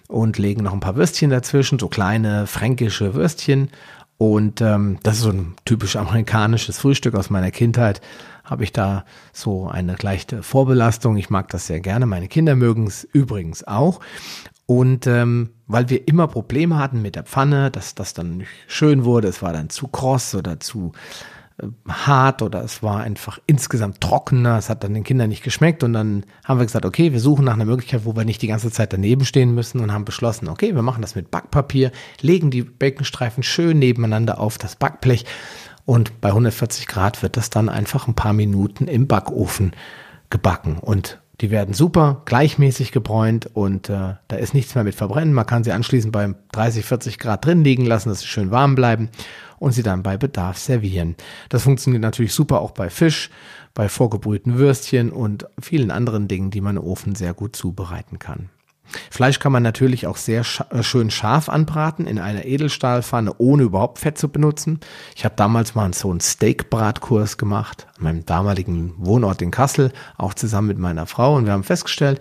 und 0.08 0.38
legen 0.38 0.64
noch 0.64 0.74
ein 0.74 0.80
paar 0.80 0.96
Würstchen 0.96 1.30
dazwischen, 1.30 1.80
so 1.80 1.88
kleine 1.88 2.48
fränkische 2.48 3.14
Würstchen. 3.14 3.70
Und 4.18 4.62
ähm, 4.62 4.98
das 5.04 5.18
ist 5.18 5.24
so 5.24 5.30
ein 5.30 5.56
typisch 5.66 5.98
amerikanisches 5.98 6.80
Frühstück 6.80 7.16
aus 7.16 7.30
meiner 7.30 7.52
Kindheit. 7.52 8.02
Habe 8.44 8.64
ich 8.64 8.72
da 8.72 9.04
so 9.34 9.68
eine 9.68 9.96
leichte 10.02 10.42
Vorbelastung. 10.42 11.18
Ich 11.18 11.30
mag 11.30 11.50
das 11.50 11.68
sehr 11.68 11.80
gerne. 11.80 12.06
Meine 12.06 12.28
Kinder 12.28 12.56
mögen 12.56 12.88
es 12.88 13.04
übrigens 13.04 13.66
auch. 13.66 14.00
Und 14.68 15.06
ähm, 15.06 15.52
weil 15.68 15.90
wir 15.90 16.08
immer 16.08 16.28
Probleme 16.28 16.78
hatten 16.78 17.02
mit 17.02 17.16
der 17.16 17.24
Pfanne, 17.24 17.70
dass 17.72 17.96
das 17.96 18.14
dann 18.14 18.38
nicht 18.38 18.50
schön 18.68 19.06
wurde, 19.06 19.28
es 19.28 19.42
war 19.42 19.54
dann 19.54 19.70
zu 19.70 19.88
kross 19.88 20.34
oder 20.34 20.60
zu 20.60 20.92
äh, 21.62 21.68
hart 21.88 22.42
oder 22.42 22.64
es 22.64 22.82
war 22.82 23.02
einfach 23.02 23.40
insgesamt 23.46 24.02
trockener, 24.02 24.58
es 24.58 24.70
hat 24.70 24.84
dann 24.84 24.96
den 24.96 25.04
Kindern 25.04 25.30
nicht 25.30 25.44
geschmeckt 25.44 25.84
und 25.84 25.94
dann 25.94 26.26
haben 26.44 26.60
wir 26.60 26.66
gesagt, 26.66 26.86
okay, 26.86 27.14
wir 27.14 27.20
suchen 27.20 27.46
nach 27.46 27.54
einer 27.54 27.66
Möglichkeit, 27.66 28.06
wo 28.06 28.16
wir 28.16 28.26
nicht 28.26 28.42
die 28.42 28.48
ganze 28.48 28.72
Zeit 28.72 28.92
daneben 28.92 29.26
stehen 29.26 29.54
müssen 29.54 29.82
und 29.82 29.94
haben 29.94 30.06
beschlossen, 30.06 30.50
okay, 30.50 30.74
wir 30.74 30.82
machen 30.82 31.02
das 31.04 31.14
mit 31.14 31.30
Backpapier, 31.30 31.92
legen 32.22 32.50
die 32.50 32.64
Baconstreifen 32.64 33.44
schön 33.44 33.78
nebeneinander 33.78 34.40
auf 34.40 34.58
das 34.58 34.76
Backblech 34.76 35.26
und 35.86 36.20
bei 36.22 36.30
140 36.30 36.88
Grad 36.88 37.22
wird 37.22 37.38
das 37.38 37.52
dann 37.52 37.70
einfach 37.70 38.08
ein 38.08 38.16
paar 38.16 38.34
Minuten 38.34 38.88
im 38.88 39.08
Backofen 39.08 39.74
gebacken. 40.32 40.78
Und 40.80 41.20
die 41.42 41.52
werden 41.52 41.74
super 41.74 42.22
gleichmäßig 42.26 42.92
gebräunt 42.92 43.50
und 43.54 43.90
äh, 43.90 44.16
da 44.28 44.36
ist 44.36 44.54
nichts 44.54 44.76
mehr 44.76 44.84
mit 44.84 44.96
verbrennen. 44.96 45.34
Man 45.34 45.46
kann 45.46 45.64
sie 45.64 45.72
anschließend 45.72 46.12
bei 46.12 46.34
30, 46.54 46.86
40 46.86 47.20
Grad 47.20 47.46
drin 47.46 47.64
liegen 47.64 47.86
lassen, 47.86 48.10
dass 48.10 48.22
sie 48.22 48.28
schön 48.28 48.52
warm 48.52 48.76
bleiben 48.76 49.10
und 49.60 49.74
sie 49.74 49.84
dann 49.84 50.04
bei 50.04 50.18
Bedarf 50.18 50.58
servieren. 50.58 51.16
Das 51.50 51.64
funktioniert 51.64 52.02
natürlich 52.02 52.34
super 52.34 52.62
auch 52.62 52.72
bei 52.72 52.90
Fisch, 52.90 53.30
bei 53.74 53.90
vorgebrühten 53.90 54.58
Würstchen 54.58 55.12
und 55.12 55.48
vielen 55.62 55.92
anderen 55.92 56.28
Dingen, 56.28 56.52
die 56.52 56.62
man 56.62 56.78
im 56.78 56.84
Ofen 56.84 57.16
sehr 57.16 57.34
gut 57.34 57.56
zubereiten 57.56 58.20
kann. 58.20 58.50
Fleisch 59.10 59.40
kann 59.40 59.52
man 59.52 59.64
natürlich 59.64 60.08
auch 60.08 60.18
sehr 60.18 60.44
sch 60.44 60.62
äh, 60.70 60.84
schön 60.84 61.12
scharf 61.12 61.50
anbraten 61.50 62.08
in 62.08 62.20
einer 62.20 62.46
Edelstahlpfanne, 62.46 63.34
ohne 63.38 63.64
überhaupt 63.64 64.00
Fett 64.00 64.18
zu 64.18 64.30
benutzen. 64.30 64.80
Ich 65.16 65.26
habe 65.26 65.36
damals 65.36 65.76
mal 65.76 65.94
so 65.94 66.10
einen 66.12 66.22
Steakbratkurs 66.22 67.38
gemacht, 67.38 67.88
an 67.98 68.04
meinem 68.04 68.26
damaligen 68.26 68.94
Wohnort 68.98 69.42
in 69.42 69.52
Kassel, 69.52 69.92
auch 70.18 70.34
zusammen 70.34 70.68
mit 70.68 70.80
meiner 70.80 71.06
Frau. 71.06 71.36
Und 71.36 71.46
wir 71.46 71.54
haben 71.54 71.64
festgestellt, 71.64 72.20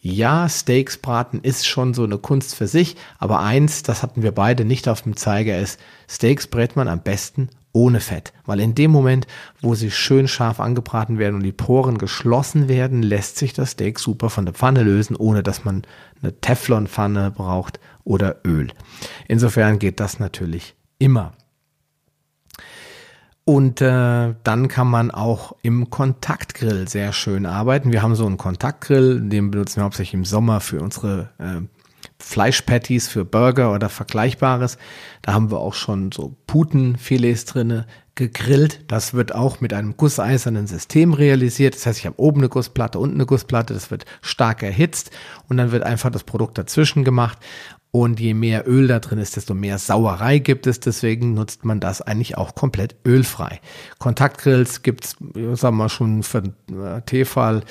ja, 0.00 0.48
Steaks 0.48 0.98
braten 0.98 1.40
ist 1.40 1.66
schon 1.66 1.92
so 1.92 2.04
eine 2.04 2.18
Kunst 2.18 2.54
für 2.54 2.68
sich, 2.68 2.96
aber 3.18 3.40
eins, 3.40 3.82
das 3.82 4.04
hatten 4.04 4.22
wir 4.22 4.32
beide 4.32 4.64
nicht 4.64 4.88
auf 4.88 5.02
dem 5.02 5.16
Zeiger, 5.16 5.58
ist, 5.58 5.80
Steaks 6.08 6.46
brät 6.46 6.76
man 6.76 6.86
am 6.86 7.00
besten 7.00 7.48
ohne 7.76 8.00
Fett. 8.00 8.32
Weil 8.46 8.60
in 8.60 8.74
dem 8.74 8.90
Moment, 8.90 9.26
wo 9.60 9.74
sie 9.74 9.90
schön 9.90 10.28
scharf 10.28 10.60
angebraten 10.60 11.18
werden 11.18 11.34
und 11.34 11.42
die 11.42 11.52
Poren 11.52 11.98
geschlossen 11.98 12.68
werden, 12.68 13.02
lässt 13.02 13.36
sich 13.36 13.52
das 13.52 13.72
Steak 13.72 13.98
super 13.98 14.30
von 14.30 14.46
der 14.46 14.54
Pfanne 14.54 14.82
lösen, 14.82 15.14
ohne 15.14 15.42
dass 15.42 15.64
man 15.64 15.82
eine 16.22 16.40
Teflonpfanne 16.40 17.30
braucht 17.30 17.78
oder 18.02 18.40
Öl. 18.46 18.68
Insofern 19.28 19.78
geht 19.78 20.00
das 20.00 20.18
natürlich 20.18 20.74
immer. 20.98 21.34
Und 23.44 23.80
äh, 23.82 24.34
dann 24.42 24.68
kann 24.68 24.88
man 24.88 25.10
auch 25.10 25.54
im 25.62 25.90
Kontaktgrill 25.90 26.88
sehr 26.88 27.12
schön 27.12 27.44
arbeiten. 27.44 27.92
Wir 27.92 28.02
haben 28.02 28.16
so 28.16 28.26
einen 28.26 28.38
Kontaktgrill, 28.38 29.20
den 29.20 29.50
benutzen 29.50 29.76
wir 29.76 29.84
hauptsächlich 29.84 30.14
im 30.14 30.24
Sommer 30.24 30.60
für 30.60 30.80
unsere 30.80 31.28
äh, 31.38 31.60
Fleischpatties 32.18 33.08
für 33.08 33.24
Burger 33.24 33.72
oder 33.72 33.88
Vergleichbares. 33.88 34.78
Da 35.22 35.34
haben 35.34 35.50
wir 35.50 35.58
auch 35.58 35.74
schon 35.74 36.12
so 36.12 36.36
Putenfilets 36.46 37.44
drinne 37.44 37.86
gegrillt. 38.14 38.84
Das 38.88 39.12
wird 39.14 39.34
auch 39.34 39.60
mit 39.60 39.72
einem 39.74 39.96
gusseisernen 39.96 40.66
System 40.66 41.12
realisiert. 41.12 41.74
Das 41.74 41.86
heißt, 41.86 41.98
ich 41.98 42.06
habe 42.06 42.18
oben 42.18 42.40
eine 42.40 42.48
Gussplatte, 42.48 42.98
unten 42.98 43.16
eine 43.16 43.26
Gussplatte. 43.26 43.74
Das 43.74 43.90
wird 43.90 44.06
stark 44.22 44.62
erhitzt 44.62 45.10
und 45.48 45.58
dann 45.58 45.70
wird 45.70 45.82
einfach 45.82 46.10
das 46.10 46.24
Produkt 46.24 46.56
dazwischen 46.58 47.04
gemacht. 47.04 47.38
Und 47.98 48.20
je 48.20 48.34
mehr 48.34 48.68
Öl 48.68 48.88
da 48.88 48.98
drin 48.98 49.18
ist, 49.18 49.36
desto 49.36 49.54
mehr 49.54 49.78
Sauerei 49.78 50.38
gibt 50.38 50.66
es. 50.66 50.80
Deswegen 50.80 51.32
nutzt 51.32 51.64
man 51.64 51.80
das 51.80 52.02
eigentlich 52.02 52.36
auch 52.36 52.54
komplett 52.54 52.94
ölfrei. 53.06 53.58
Kontaktgrills 53.98 54.82
gibt's, 54.82 55.16
sagen 55.32 55.78
wir 55.78 55.84
mal, 55.84 55.88
schon 55.88 56.22
für 56.22 56.42
äh, 56.42 57.00
Tefal 57.06 57.62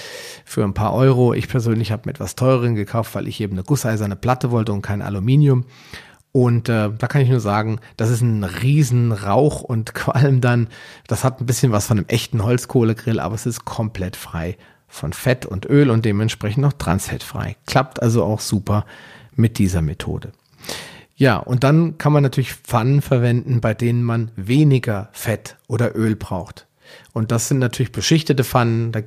für 0.43 0.63
ein 0.63 0.73
paar 0.73 0.95
Euro. 0.95 1.35
Ich 1.35 1.47
persönlich 1.47 1.91
habe 1.91 2.01
mir 2.05 2.09
etwas 2.09 2.33
teureren 2.33 2.73
gekauft, 2.73 3.13
weil 3.13 3.27
ich 3.27 3.39
eben 3.39 3.53
eine 3.53 3.61
gusseiserne 3.61 4.15
Platte 4.15 4.49
wollte 4.49 4.73
und 4.73 4.81
kein 4.81 5.03
Aluminium. 5.03 5.65
Und 6.31 6.69
äh, 6.69 6.89
da 6.89 7.05
kann 7.05 7.21
ich 7.21 7.29
nur 7.29 7.39
sagen, 7.39 7.79
das 7.95 8.09
ist 8.09 8.21
ein 8.21 8.43
riesen 8.43 9.11
Rauch 9.11 9.61
und 9.61 9.93
Qualm 9.93 10.41
dann. 10.41 10.69
Das 11.05 11.23
hat 11.23 11.39
ein 11.39 11.45
bisschen 11.45 11.71
was 11.71 11.85
von 11.85 11.99
einem 11.99 12.07
echten 12.07 12.43
Holzkohlegrill, 12.43 13.19
aber 13.19 13.35
es 13.35 13.45
ist 13.45 13.63
komplett 13.63 14.15
frei 14.15 14.57
von 14.87 15.13
Fett 15.13 15.45
und 15.45 15.67
Öl 15.67 15.91
und 15.91 16.03
dementsprechend 16.03 16.63
noch 16.63 16.73
transfettfrei. 16.73 17.57
Klappt 17.67 18.01
also 18.01 18.23
auch 18.23 18.39
super 18.39 18.85
mit 19.35 19.57
dieser 19.57 19.81
Methode. 19.81 20.31
Ja, 21.15 21.37
und 21.37 21.63
dann 21.63 21.97
kann 21.97 22.11
man 22.11 22.23
natürlich 22.23 22.53
Pfannen 22.53 23.01
verwenden, 23.01 23.61
bei 23.61 23.73
denen 23.73 24.03
man 24.03 24.31
weniger 24.35 25.09
Fett 25.13 25.55
oder 25.67 25.95
Öl 25.95 26.15
braucht. 26.15 26.67
Und 27.13 27.31
das 27.31 27.47
sind 27.47 27.59
natürlich 27.59 27.91
beschichtete 27.91 28.43
Pfannen. 28.43 28.91
Da 28.91 29.01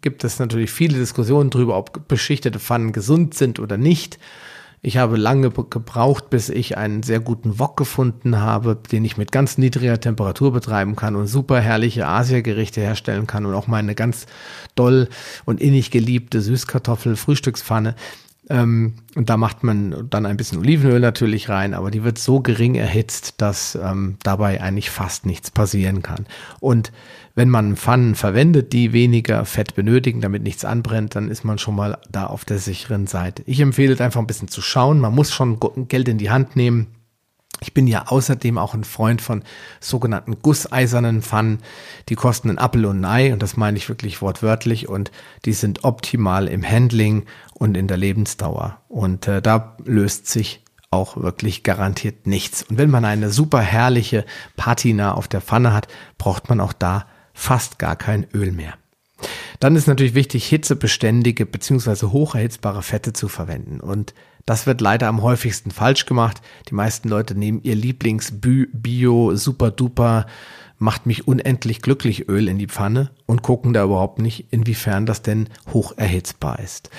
gibt 0.00 0.22
es 0.24 0.38
natürlich 0.38 0.70
viele 0.70 0.98
Diskussionen 0.98 1.50
darüber, 1.50 1.76
ob 1.76 2.06
beschichtete 2.08 2.60
Pfannen 2.60 2.92
gesund 2.92 3.34
sind 3.34 3.58
oder 3.58 3.78
nicht. 3.78 4.18
Ich 4.82 4.96
habe 4.96 5.18
lange 5.18 5.50
gebraucht, 5.50 6.30
bis 6.30 6.48
ich 6.48 6.78
einen 6.78 7.02
sehr 7.02 7.20
guten 7.20 7.58
Wok 7.58 7.76
gefunden 7.76 8.38
habe, 8.38 8.76
den 8.90 9.04
ich 9.04 9.18
mit 9.18 9.30
ganz 9.30 9.58
niedriger 9.58 10.00
Temperatur 10.00 10.52
betreiben 10.52 10.96
kann 10.96 11.16
und 11.16 11.26
super 11.26 11.60
herrliche 11.60 12.06
Asiagerichte 12.06 12.80
herstellen 12.80 13.26
kann 13.26 13.44
und 13.44 13.54
auch 13.54 13.66
meine 13.66 13.94
ganz 13.94 14.24
doll 14.76 15.08
und 15.44 15.60
innig 15.60 15.90
geliebte 15.90 16.40
Süßkartoffel-Frühstückspfanne. 16.40 17.94
Ähm, 18.50 18.94
und 19.14 19.30
da 19.30 19.36
macht 19.36 19.62
man 19.62 20.08
dann 20.10 20.26
ein 20.26 20.36
bisschen 20.36 20.58
Olivenöl 20.58 20.98
natürlich 20.98 21.48
rein, 21.48 21.72
aber 21.72 21.92
die 21.92 22.02
wird 22.02 22.18
so 22.18 22.40
gering 22.40 22.74
erhitzt, 22.74 23.40
dass 23.40 23.78
ähm, 23.80 24.16
dabei 24.24 24.60
eigentlich 24.60 24.90
fast 24.90 25.24
nichts 25.24 25.52
passieren 25.52 26.02
kann. 26.02 26.26
Und 26.58 26.90
wenn 27.36 27.48
man 27.48 27.76
Pfannen 27.76 28.16
verwendet, 28.16 28.72
die 28.72 28.92
weniger 28.92 29.44
Fett 29.44 29.76
benötigen, 29.76 30.20
damit 30.20 30.42
nichts 30.42 30.64
anbrennt, 30.64 31.14
dann 31.14 31.30
ist 31.30 31.44
man 31.44 31.58
schon 31.58 31.76
mal 31.76 31.98
da 32.10 32.26
auf 32.26 32.44
der 32.44 32.58
sicheren 32.58 33.06
Seite. 33.06 33.44
Ich 33.46 33.60
empfehle 33.60 33.98
einfach 34.04 34.20
ein 34.20 34.26
bisschen 34.26 34.48
zu 34.48 34.60
schauen. 34.60 34.98
Man 34.98 35.14
muss 35.14 35.32
schon 35.32 35.58
Geld 35.86 36.08
in 36.08 36.18
die 36.18 36.30
Hand 36.30 36.56
nehmen 36.56 36.88
ich 37.60 37.74
bin 37.74 37.86
ja 37.86 38.06
außerdem 38.06 38.58
auch 38.58 38.74
ein 38.74 38.84
Freund 38.84 39.20
von 39.20 39.42
sogenannten 39.80 40.40
gusseisernen 40.40 41.22
Pfannen. 41.22 41.58
Die 42.08 42.14
kosten 42.14 42.50
ein 42.50 42.58
Apfel 42.58 42.86
und 42.86 43.00
ein 43.00 43.04
Ei 43.04 43.32
und 43.32 43.42
das 43.42 43.56
meine 43.56 43.76
ich 43.76 43.88
wirklich 43.88 44.22
wortwörtlich 44.22 44.88
und 44.88 45.10
die 45.44 45.52
sind 45.52 45.84
optimal 45.84 46.48
im 46.48 46.68
Handling 46.68 47.26
und 47.54 47.76
in 47.76 47.86
der 47.86 47.98
Lebensdauer. 47.98 48.80
Und 48.88 49.28
äh, 49.28 49.42
da 49.42 49.76
löst 49.84 50.26
sich 50.26 50.64
auch 50.90 51.16
wirklich 51.16 51.62
garantiert 51.62 52.26
nichts. 52.26 52.64
Und 52.64 52.78
wenn 52.78 52.90
man 52.90 53.04
eine 53.04 53.30
super 53.30 53.60
herrliche 53.60 54.24
Patina 54.56 55.14
auf 55.14 55.28
der 55.28 55.40
Pfanne 55.40 55.72
hat, 55.72 55.86
braucht 56.18 56.48
man 56.48 56.60
auch 56.60 56.72
da 56.72 57.06
fast 57.32 57.78
gar 57.78 57.96
kein 57.96 58.26
Öl 58.34 58.50
mehr. 58.52 58.74
Dann 59.60 59.76
ist 59.76 59.86
natürlich 59.86 60.14
wichtig, 60.14 60.46
hitzebeständige 60.46 61.46
bzw. 61.46 62.06
hocherhitzbare 62.06 62.82
Fette 62.82 63.12
zu 63.12 63.28
verwenden. 63.28 63.80
Und 63.80 64.14
das 64.50 64.66
wird 64.66 64.80
leider 64.80 65.06
am 65.06 65.22
häufigsten 65.22 65.70
falsch 65.70 66.06
gemacht. 66.06 66.42
Die 66.68 66.74
meisten 66.74 67.08
Leute 67.08 67.36
nehmen 67.36 67.60
ihr 67.62 67.76
Lieblings-Bio, 67.76 69.36
super 69.36 69.70
duper, 69.70 70.26
macht 70.76 71.06
mich 71.06 71.28
unendlich 71.28 71.82
glücklich 71.82 72.28
Öl 72.28 72.48
in 72.48 72.58
die 72.58 72.66
Pfanne 72.66 73.12
und 73.26 73.42
gucken 73.42 73.72
da 73.72 73.84
überhaupt 73.84 74.18
nicht, 74.18 74.48
inwiefern 74.50 75.06
das 75.06 75.22
denn 75.22 75.48
hoch 75.72 75.92
erhitzbar 75.96 76.58
ist. 76.58 76.90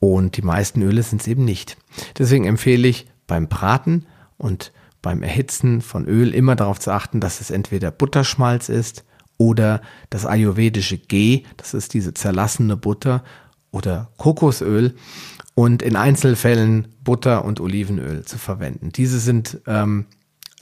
Und 0.00 0.36
die 0.36 0.42
meisten 0.42 0.82
Öle 0.82 1.02
sind 1.02 1.22
es 1.22 1.28
eben 1.28 1.46
nicht. 1.46 1.78
Deswegen 2.18 2.44
empfehle 2.44 2.86
ich 2.86 3.06
beim 3.26 3.48
Braten 3.48 4.04
und 4.36 4.70
beim 5.00 5.22
Erhitzen 5.22 5.80
von 5.80 6.04
Öl 6.04 6.34
immer 6.34 6.56
darauf 6.56 6.78
zu 6.78 6.90
achten, 6.90 7.20
dass 7.20 7.40
es 7.40 7.50
entweder 7.50 7.90
Butterschmalz 7.90 8.68
ist 8.68 9.06
oder 9.38 9.80
das 10.10 10.26
ayurvedische 10.26 10.98
Ghee, 10.98 11.44
das 11.56 11.72
ist 11.72 11.94
diese 11.94 12.12
zerlassene 12.12 12.76
Butter 12.76 13.24
oder 13.70 14.10
Kokosöl 14.16 14.94
und 15.54 15.82
in 15.82 15.96
Einzelfällen 15.96 16.88
Butter 17.02 17.44
und 17.44 17.60
Olivenöl 17.60 18.24
zu 18.24 18.38
verwenden. 18.38 18.90
Diese 18.92 19.18
sind 19.18 19.60
ähm, 19.66 20.06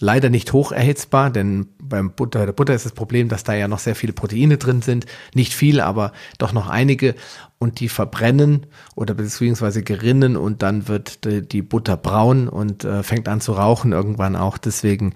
leider 0.00 0.30
nicht 0.30 0.52
hoch 0.52 0.72
erhitzbar, 0.72 1.30
denn 1.30 1.68
beim 1.82 2.12
Butter, 2.12 2.44
der 2.46 2.52
Butter 2.52 2.74
ist 2.74 2.84
das 2.84 2.92
Problem, 2.92 3.28
dass 3.28 3.44
da 3.44 3.54
ja 3.54 3.68
noch 3.68 3.78
sehr 3.78 3.94
viele 3.94 4.12
Proteine 4.12 4.58
drin 4.58 4.82
sind. 4.82 5.06
Nicht 5.34 5.54
viel, 5.54 5.80
aber 5.80 6.12
doch 6.38 6.52
noch 6.52 6.68
einige. 6.68 7.14
Und 7.58 7.80
die 7.80 7.88
verbrennen 7.88 8.66
oder 8.94 9.14
beziehungsweise 9.14 9.82
gerinnen 9.82 10.36
und 10.36 10.62
dann 10.62 10.88
wird 10.88 11.52
die, 11.52 11.62
Butter 11.62 11.96
braun 11.96 12.48
und 12.48 12.84
äh, 12.84 13.02
fängt 13.02 13.28
an 13.28 13.40
zu 13.40 13.52
rauchen 13.52 13.92
irgendwann 13.92 14.36
auch. 14.36 14.58
Deswegen 14.58 15.14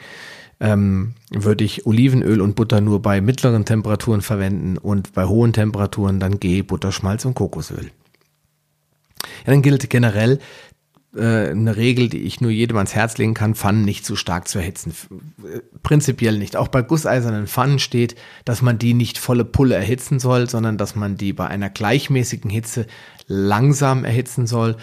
ähm, 0.61 1.15
würde 1.31 1.65
ich 1.65 1.87
Olivenöl 1.87 2.41
und 2.41 2.55
Butter 2.55 2.81
nur 2.81 3.01
bei 3.01 3.21
mittleren 3.21 3.65
Temperaturen 3.65 4.21
verwenden 4.21 4.77
und 4.77 5.13
bei 5.15 5.25
hohen 5.25 5.53
Temperaturen 5.53 6.21
dann 6.21 6.39
G, 6.39 6.63
Butterschmalz 6.63 7.25
und 7.25 7.35
Kokosöl. 7.35 7.91
Ja, 9.47 9.53
dann 9.53 9.63
gilt 9.63 9.89
generell 9.89 10.39
äh, 11.17 11.49
eine 11.49 11.77
Regel, 11.77 12.09
die 12.09 12.21
ich 12.23 12.41
nur 12.41 12.51
jedem 12.51 12.77
ans 12.77 12.95
Herz 12.95 13.19
legen 13.19 13.35
kann, 13.35 13.55
Pfannen 13.55 13.85
nicht 13.85 14.05
zu 14.05 14.17
stark 14.17 14.49
zu 14.49 14.59
erhitzen. 14.59 14.95
Prinzipiell 15.83 16.39
nicht. 16.39 16.57
Auch 16.57 16.69
bei 16.69 16.83
gusseisernen 16.83 17.47
Pfannen 17.47 17.79
steht, 17.79 18.15
dass 18.45 18.63
man 18.63 18.79
die 18.79 18.95
nicht 18.95 19.19
volle 19.19 19.45
Pulle 19.45 19.75
erhitzen 19.75 20.21
soll, 20.21 20.49
sondern 20.49 20.77
dass 20.77 20.95
man 20.95 21.17
die 21.17 21.33
bei 21.33 21.47
einer 21.47 21.71
gleichmäßigen 21.71 22.51
Hitze 22.51 22.87
langsam 23.27 24.05
erhitzen 24.05 24.47
soll 24.47 24.77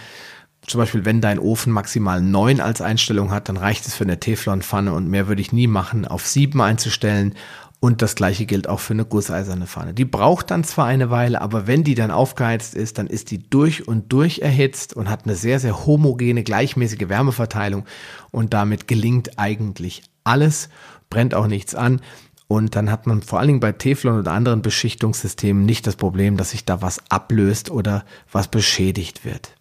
zum 0.68 0.80
Beispiel, 0.80 1.06
wenn 1.06 1.22
dein 1.22 1.40
Ofen 1.40 1.72
maximal 1.72 2.22
9 2.22 2.60
als 2.60 2.82
Einstellung 2.82 3.32
hat, 3.32 3.48
dann 3.48 3.56
reicht 3.56 3.88
es 3.88 3.96
für 3.96 4.04
eine 4.04 4.20
Teflonpfanne 4.20 4.94
und 4.94 5.08
mehr 5.08 5.30
würde 5.30 5.42
ich 5.42 5.54
nie 5.54 5.68
machen, 5.68 6.06
auf 6.06 6.28
7 6.28 6.62
einzustellen. 6.62 7.36
Und 7.80 8.02
das 8.02 8.16
gleiche 8.16 8.46
gilt 8.46 8.68
auch 8.68 8.80
für 8.80 8.94
eine 8.94 9.06
gusseiserne 9.06 9.68
Pfanne. 9.68 9.94
Die 9.94 10.04
braucht 10.04 10.50
dann 10.52 10.64
zwar 10.64 10.88
eine 10.88 11.10
Weile, 11.10 11.42
aber 11.42 11.68
wenn 11.68 11.84
die 11.84 11.94
dann 11.96 12.12
aufgeheizt 12.12 12.74
ist, 12.74 12.98
dann 12.98 13.08
ist 13.08 13.30
die 13.30 13.50
durch 13.50 13.88
und 13.88 14.12
durch 14.12 14.40
erhitzt 14.40 14.96
und 14.96 15.10
hat 15.10 15.26
eine 15.26 15.36
sehr, 15.36 15.60
sehr 15.60 15.86
homogene, 15.86 16.44
gleichmäßige 16.44 17.08
Wärmeverteilung. 17.08 17.86
Und 18.32 18.54
damit 18.54 18.88
gelingt 18.88 19.38
eigentlich 19.38 20.02
alles, 20.24 20.70
brennt 21.10 21.36
auch 21.36 21.48
nichts 21.48 21.76
an. 21.76 22.02
Und 22.48 22.76
dann 22.76 22.90
hat 22.90 23.06
man 23.06 23.22
vor 23.22 23.40
allen 23.40 23.50
Dingen 23.50 23.60
bei 23.60 23.74
Teflon 23.74 24.20
oder 24.20 24.32
anderen 24.32 24.64
Beschichtungssystemen 24.64 25.64
nicht 25.64 25.86
das 25.86 25.98
Problem, 25.98 26.36
dass 26.36 26.52
sich 26.52 26.66
da 26.66 26.82
was 26.82 27.00
ablöst 27.10 27.70
oder 27.70 28.06
was 28.32 28.48
beschädigt 28.48 29.24
wird. 29.24 29.52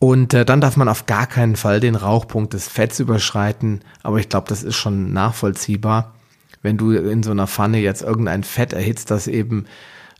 Und 0.00 0.32
äh, 0.32 0.46
dann 0.46 0.62
darf 0.62 0.78
man 0.78 0.88
auf 0.88 1.04
gar 1.04 1.26
keinen 1.26 1.56
Fall 1.56 1.78
den 1.78 1.94
Rauchpunkt 1.94 2.54
des 2.54 2.66
Fetts 2.68 3.00
überschreiten. 3.00 3.82
Aber 4.02 4.18
ich 4.18 4.30
glaube, 4.30 4.48
das 4.48 4.62
ist 4.62 4.76
schon 4.76 5.12
nachvollziehbar. 5.12 6.14
Wenn 6.62 6.78
du 6.78 6.92
in 6.92 7.22
so 7.22 7.30
einer 7.30 7.46
Pfanne 7.46 7.78
jetzt 7.78 8.00
irgendein 8.00 8.42
Fett 8.42 8.72
erhitzt, 8.72 9.10
das 9.10 9.26
eben 9.26 9.66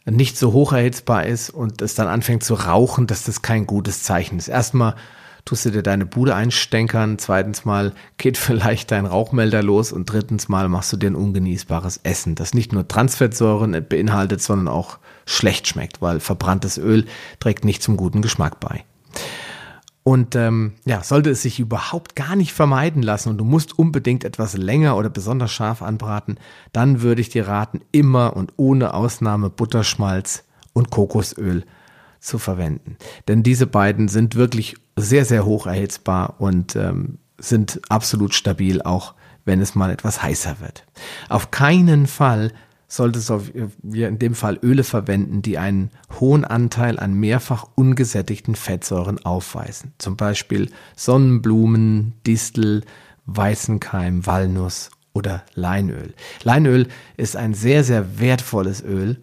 nicht 0.05 0.37
so 0.37 0.53
hoch 0.53 0.75
erhitzbar 0.75 1.25
ist 1.25 1.49
und 1.49 1.81
es 1.81 1.95
dann 1.95 2.09
anfängt 2.09 2.45
zu 2.45 2.55
rauchen, 2.55 3.07
dass 3.07 3.25
das 3.25 3.41
kein 3.41 3.67
gutes 3.67 4.03
Zeichen 4.03 4.39
ist. 4.39 4.49
Erstmal 4.49 4.97
tust 5.47 5.65
du 5.65 5.71
dir 5.71 5.83
deine 5.83 6.05
Bude 6.05 6.35
einstenkern, 6.35 7.19
zweitens 7.19 7.65
mal 7.65 7.95
geht 8.19 8.37
vielleicht 8.39 8.91
dein 8.91 9.07
Rauchmelder 9.07 9.63
los 9.63 9.93
und 9.93 10.05
drittens 10.13 10.51
mal 10.51 10.69
machst 10.69 10.93
du 10.93 10.99
dir 10.99 11.11
ein 11.11 11.17
ungenießbares 11.17 12.01
Essen, 12.03 12.35
das 12.35 12.53
nicht 12.53 12.75
nur 12.75 12.87
Transfettsäuren 12.87 13.73
beinhaltet, 13.89 14.43
sondern 14.43 14.69
auch 14.69 14.99
schlecht 15.25 15.69
schmeckt, 15.69 16.03
weil 16.03 16.21
verbranntes 16.21 16.77
Öl 16.77 17.07
trägt 17.39 17.65
nicht 17.65 17.83
zum 17.83 17.97
guten 17.97 18.21
Geschmack 18.21 18.61
bei. 18.61 18.85
Und 20.11 20.35
ähm, 20.35 20.73
ja, 20.85 21.05
sollte 21.05 21.31
es 21.31 21.43
sich 21.43 21.61
überhaupt 21.61 22.17
gar 22.17 22.35
nicht 22.35 22.53
vermeiden 22.53 23.01
lassen 23.01 23.29
und 23.29 23.39
du 23.39 23.45
musst 23.45 23.79
unbedingt 23.79 24.25
etwas 24.25 24.57
länger 24.57 24.97
oder 24.97 25.09
besonders 25.09 25.53
scharf 25.53 25.83
anbraten, 25.83 26.37
dann 26.73 27.01
würde 27.01 27.21
ich 27.21 27.29
dir 27.29 27.47
raten, 27.47 27.83
immer 27.93 28.37
und 28.37 28.53
ohne 28.57 28.93
Ausnahme 28.93 29.51
Butterschmalz 29.51 30.43
und 30.73 30.91
Kokosöl 30.91 31.63
zu 32.19 32.39
verwenden. 32.39 32.97
Denn 33.29 33.45
diese 33.45 33.69
beiden 33.69 34.09
sind 34.09 34.35
wirklich 34.35 34.75
sehr, 34.97 35.25
sehr 35.25 35.45
hoch 35.45 35.69
erhitzbar 35.69 36.35
und 36.41 36.75
ähm, 36.75 37.19
sind 37.39 37.81
absolut 37.89 38.35
stabil, 38.35 38.83
auch 38.83 39.15
wenn 39.45 39.61
es 39.61 39.77
mal 39.77 39.93
etwas 39.93 40.25
heißer 40.25 40.57
wird. 40.59 40.87
Auf 41.29 41.53
keinen 41.53 42.09
Fall 42.09 42.51
solltest 42.91 43.31
du 43.31 43.41
wir 43.83 44.09
in 44.09 44.19
dem 44.19 44.35
Fall 44.35 44.59
Öle 44.63 44.85
verwenden, 44.85 45.43
die 45.43 45.57
einen 45.59 45.91
hohen 46.19 46.45
Anteil 46.45 46.99
an 46.99 47.15
mehrfach 47.15 47.69
ungesättigten 47.77 48.57
Fettsäuren 48.57 49.25
aufweisen. 49.25 49.93
Zum 49.99 50.17
Beispiel 50.17 50.71
Sonnenblumen, 50.97 52.15
Distel, 52.27 52.83
Weißenkeim, 53.27 54.27
Walnuss 54.27 54.91
oder 55.13 55.45
Leinöl. 55.55 56.15
Leinöl 56.43 56.89
ist 57.17 57.37
ein 57.37 57.55
sehr, 57.55 57.85
sehr 57.85 58.19
wertvolles 58.19 58.83
Öl, 58.83 59.23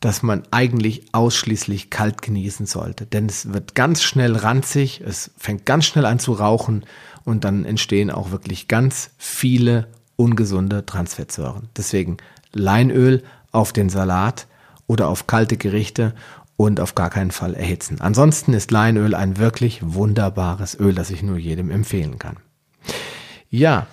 das 0.00 0.22
man 0.22 0.44
eigentlich 0.52 1.12
ausschließlich 1.12 1.90
kalt 1.90 2.22
genießen 2.22 2.66
sollte. 2.66 3.04
Denn 3.04 3.26
es 3.26 3.52
wird 3.52 3.74
ganz 3.74 4.02
schnell 4.02 4.36
ranzig, 4.36 5.02
es 5.04 5.32
fängt 5.36 5.66
ganz 5.66 5.86
schnell 5.86 6.06
an 6.06 6.20
zu 6.20 6.34
rauchen 6.34 6.84
und 7.24 7.42
dann 7.42 7.64
entstehen 7.64 8.12
auch 8.12 8.30
wirklich 8.30 8.68
ganz 8.68 9.10
viele 9.18 9.88
ungesunde 10.14 10.86
Transfettsäuren. 10.86 11.68
Deswegen 11.76 12.18
Leinöl 12.52 13.22
auf 13.52 13.72
den 13.72 13.88
Salat 13.88 14.46
oder 14.86 15.08
auf 15.08 15.26
kalte 15.26 15.56
Gerichte 15.56 16.14
und 16.56 16.80
auf 16.80 16.94
gar 16.94 17.10
keinen 17.10 17.30
Fall 17.30 17.54
erhitzen. 17.54 18.00
Ansonsten 18.00 18.52
ist 18.52 18.70
Leinöl 18.70 19.14
ein 19.14 19.38
wirklich 19.38 19.80
wunderbares 19.82 20.78
Öl, 20.78 20.94
das 20.94 21.10
ich 21.10 21.22
nur 21.22 21.38
jedem 21.38 21.70
empfehlen 21.70 22.18
kann. 22.18 22.36
Ja, 23.48 23.86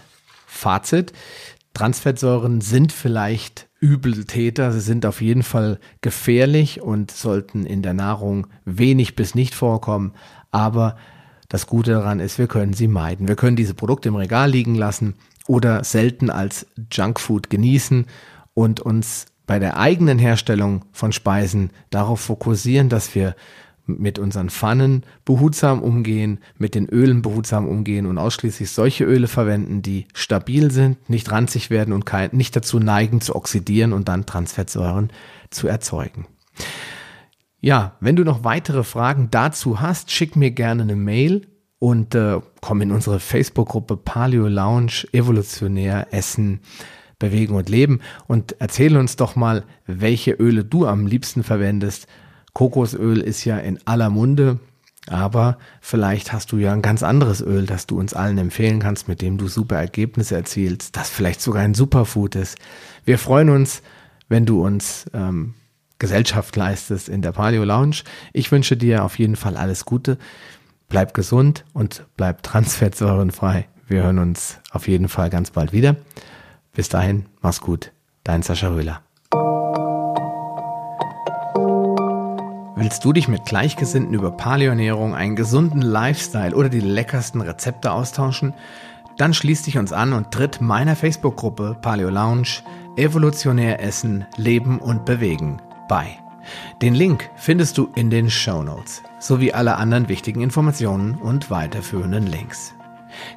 Fazit. 0.47 1.13
Transfettsäuren 1.73 2.61
sind 2.61 2.91
vielleicht 2.91 3.67
Übeltäter, 3.79 4.71
sie 4.71 4.79
sind 4.79 5.05
auf 5.05 5.21
jeden 5.21 5.43
Fall 5.43 5.79
gefährlich 6.01 6.81
und 6.81 7.11
sollten 7.11 7.65
in 7.65 7.81
der 7.81 7.93
Nahrung 7.93 8.47
wenig 8.63 9.15
bis 9.15 9.35
nicht 9.35 9.53
vorkommen, 9.53 10.13
aber 10.51 10.95
das 11.49 11.67
Gute 11.67 11.91
daran 11.91 12.19
ist, 12.19 12.39
wir 12.39 12.47
können 12.47 12.73
sie 12.73 12.87
meiden. 12.87 13.27
Wir 13.27 13.35
können 13.35 13.57
diese 13.57 13.75
Produkte 13.75 14.09
im 14.09 14.15
Regal 14.15 14.49
liegen 14.49 14.73
lassen 14.73 15.15
oder 15.47 15.83
selten 15.83 16.29
als 16.29 16.65
Junkfood 16.91 17.49
genießen 17.49 18.07
und 18.55 18.79
uns 18.79 19.27
bei 19.45 19.59
der 19.59 19.77
eigenen 19.77 20.17
Herstellung 20.17 20.85
von 20.91 21.11
Speisen 21.11 21.69
darauf 21.91 22.21
fokussieren, 22.21 22.89
dass 22.89 23.13
wir 23.13 23.35
mit 23.85 24.17
unseren 24.17 24.49
Pfannen 24.49 25.03
behutsam 25.25 25.83
umgehen, 25.83 26.39
mit 26.57 26.73
den 26.73 26.89
Ölen 26.89 27.21
behutsam 27.21 27.67
umgehen 27.67 28.07
und 28.07 28.17
ausschließlich 28.17 28.71
solche 28.71 29.03
Öle 29.03 29.27
verwenden, 29.27 29.83
die 29.83 30.07
stabil 30.15 30.71
sind, 30.71 31.07
nicht 31.07 31.31
ranzig 31.31 31.69
werden 31.69 31.93
und 31.93 32.03
kein, 32.03 32.31
nicht 32.33 32.55
dazu 32.55 32.79
neigen 32.79 33.21
zu 33.21 33.35
oxidieren 33.35 33.93
und 33.93 34.07
dann 34.07 34.25
Transfettsäuren 34.25 35.11
zu 35.51 35.67
erzeugen. 35.67 36.25
Ja, 37.61 37.95
wenn 37.99 38.15
du 38.15 38.23
noch 38.23 38.43
weitere 38.43 38.83
Fragen 38.83 39.29
dazu 39.29 39.81
hast, 39.81 40.11
schick 40.11 40.35
mir 40.35 40.51
gerne 40.51 40.83
eine 40.83 40.95
Mail 40.95 41.47
und 41.77 42.15
äh, 42.15 42.39
komm 42.61 42.81
in 42.81 42.91
unsere 42.91 43.19
Facebook-Gruppe 43.19 43.97
Paleo 43.97 44.47
Lounge 44.47 45.07
Evolutionär 45.11 46.07
Essen 46.11 46.61
bewegen 47.19 47.55
und 47.55 47.69
leben. 47.69 48.01
Und 48.27 48.59
erzähle 48.59 48.99
uns 48.99 49.15
doch 49.15 49.35
mal, 49.35 49.63
welche 49.87 50.31
Öle 50.31 50.63
du 50.63 50.87
am 50.87 51.07
liebsten 51.07 51.43
verwendest. 51.43 52.07
Kokosöl 52.53 53.19
ist 53.19 53.45
ja 53.45 53.57
in 53.57 53.79
aller 53.85 54.09
Munde, 54.09 54.59
aber 55.07 55.57
vielleicht 55.81 56.33
hast 56.33 56.51
du 56.51 56.57
ja 56.57 56.73
ein 56.73 56.81
ganz 56.81 57.03
anderes 57.03 57.41
Öl, 57.41 57.65
das 57.65 57.85
du 57.85 57.99
uns 57.99 58.13
allen 58.13 58.37
empfehlen 58.37 58.79
kannst, 58.79 59.07
mit 59.07 59.21
dem 59.21 59.37
du 59.37 59.47
super 59.47 59.75
Ergebnisse 59.75 60.35
erzielst, 60.35 60.95
das 60.95 61.09
vielleicht 61.09 61.41
sogar 61.41 61.63
ein 61.63 61.73
Superfood 61.73 62.35
ist. 62.35 62.57
Wir 63.03 63.19
freuen 63.19 63.49
uns, 63.49 63.83
wenn 64.29 64.45
du 64.45 64.65
uns 64.65 65.05
ähm, 65.13 65.53
Gesellschaft 65.99 66.55
leistest 66.55 67.07
in 67.07 67.21
der 67.21 67.31
Paleo 67.31 67.63
Lounge. 67.63 67.97
Ich 68.33 68.51
wünsche 68.51 68.77
dir 68.77 69.03
auf 69.03 69.19
jeden 69.19 69.35
Fall 69.35 69.57
alles 69.57 69.85
Gute. 69.85 70.17
Bleib 70.89 71.13
gesund 71.13 71.65
und 71.73 72.05
bleib 72.17 72.41
transfettsäurenfrei. 72.43 73.67
Wir 73.87 74.03
hören 74.03 74.19
uns 74.19 74.59
auf 74.71 74.87
jeden 74.87 75.09
Fall 75.09 75.29
ganz 75.29 75.51
bald 75.51 75.71
wieder. 75.71 75.95
Bis 76.75 76.89
dahin, 76.89 77.25
mach's 77.41 77.61
gut. 77.61 77.93
Dein 78.23 78.43
Sascha 78.43 78.67
Röhler. 78.67 79.01
Willst 82.75 83.03
du 83.05 83.13
dich 83.13 83.29
mit 83.29 83.45
Gleichgesinnten 83.45 84.13
über 84.13 84.31
Paleoernährung, 84.31 85.15
einen 85.15 85.37
gesunden 85.37 85.81
Lifestyle 85.81 86.53
oder 86.53 86.69
die 86.69 86.81
leckersten 86.81 87.41
Rezepte 87.41 87.91
austauschen? 87.91 88.53
Dann 89.17 89.33
schließ 89.33 89.63
dich 89.63 89.77
uns 89.77 89.93
an 89.93 90.11
und 90.11 90.31
tritt 90.31 90.59
meiner 90.59 90.97
Facebook-Gruppe 90.97 91.77
Paleo 91.81 92.09
Lounge 92.09 92.61
Evolutionär 92.97 93.81
Essen, 93.81 94.25
Leben 94.35 94.79
und 94.79 95.05
Bewegen 95.05 95.61
bei. 95.87 96.17
Den 96.81 96.93
Link 96.93 97.29
findest 97.37 97.77
du 97.77 97.89
in 97.95 98.09
den 98.09 98.29
Show 98.29 98.63
Notes 98.63 99.01
sowie 99.19 99.53
alle 99.53 99.77
anderen 99.77 100.09
wichtigen 100.09 100.41
Informationen 100.41 101.15
und 101.15 101.49
weiterführenden 101.49 102.27
Links. 102.27 102.73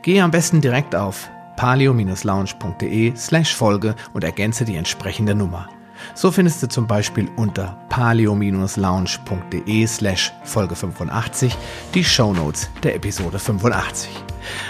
Gehe 0.03 0.22
am 0.22 0.33
besten 0.33 0.61
direkt 0.61 0.94
auf 0.94 1.31
paleo-lounge.de 1.59 3.12
slash 3.16 3.55
Folge 3.55 3.94
und 4.14 4.25
ergänze 4.25 4.64
die 4.64 4.77
entsprechende 4.77 5.35
Nummer. 5.35 5.68
So 6.14 6.31
findest 6.31 6.62
du 6.62 6.68
zum 6.68 6.87
Beispiel 6.87 7.29
unter 7.37 7.77
paleo-lounge.de 7.88 9.87
slash 9.87 10.33
Folge 10.44 10.77
85 10.77 11.57
die 11.94 12.05
Shownotes 12.05 12.71
der 12.83 12.94
Episode 12.94 13.38
85. 13.40 14.09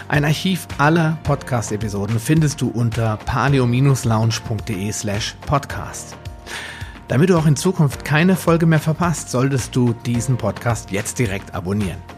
Ein 0.08 0.24
Archiv 0.24 0.66
aller 0.78 1.18
Podcast-Episoden 1.24 2.18
findest 2.18 2.60
du 2.60 2.68
unter 2.68 3.18
paleo-lounge.de 3.18 4.90
slash 4.92 5.36
podcast. 5.46 6.16
Damit 7.08 7.30
du 7.30 7.38
auch 7.38 7.46
in 7.46 7.56
Zukunft 7.56 8.04
keine 8.04 8.36
Folge 8.36 8.66
mehr 8.66 8.80
verpasst, 8.80 9.30
solltest 9.30 9.76
du 9.76 9.94
diesen 10.04 10.36
Podcast 10.36 10.90
jetzt 10.90 11.18
direkt 11.18 11.54
abonnieren. 11.54 12.17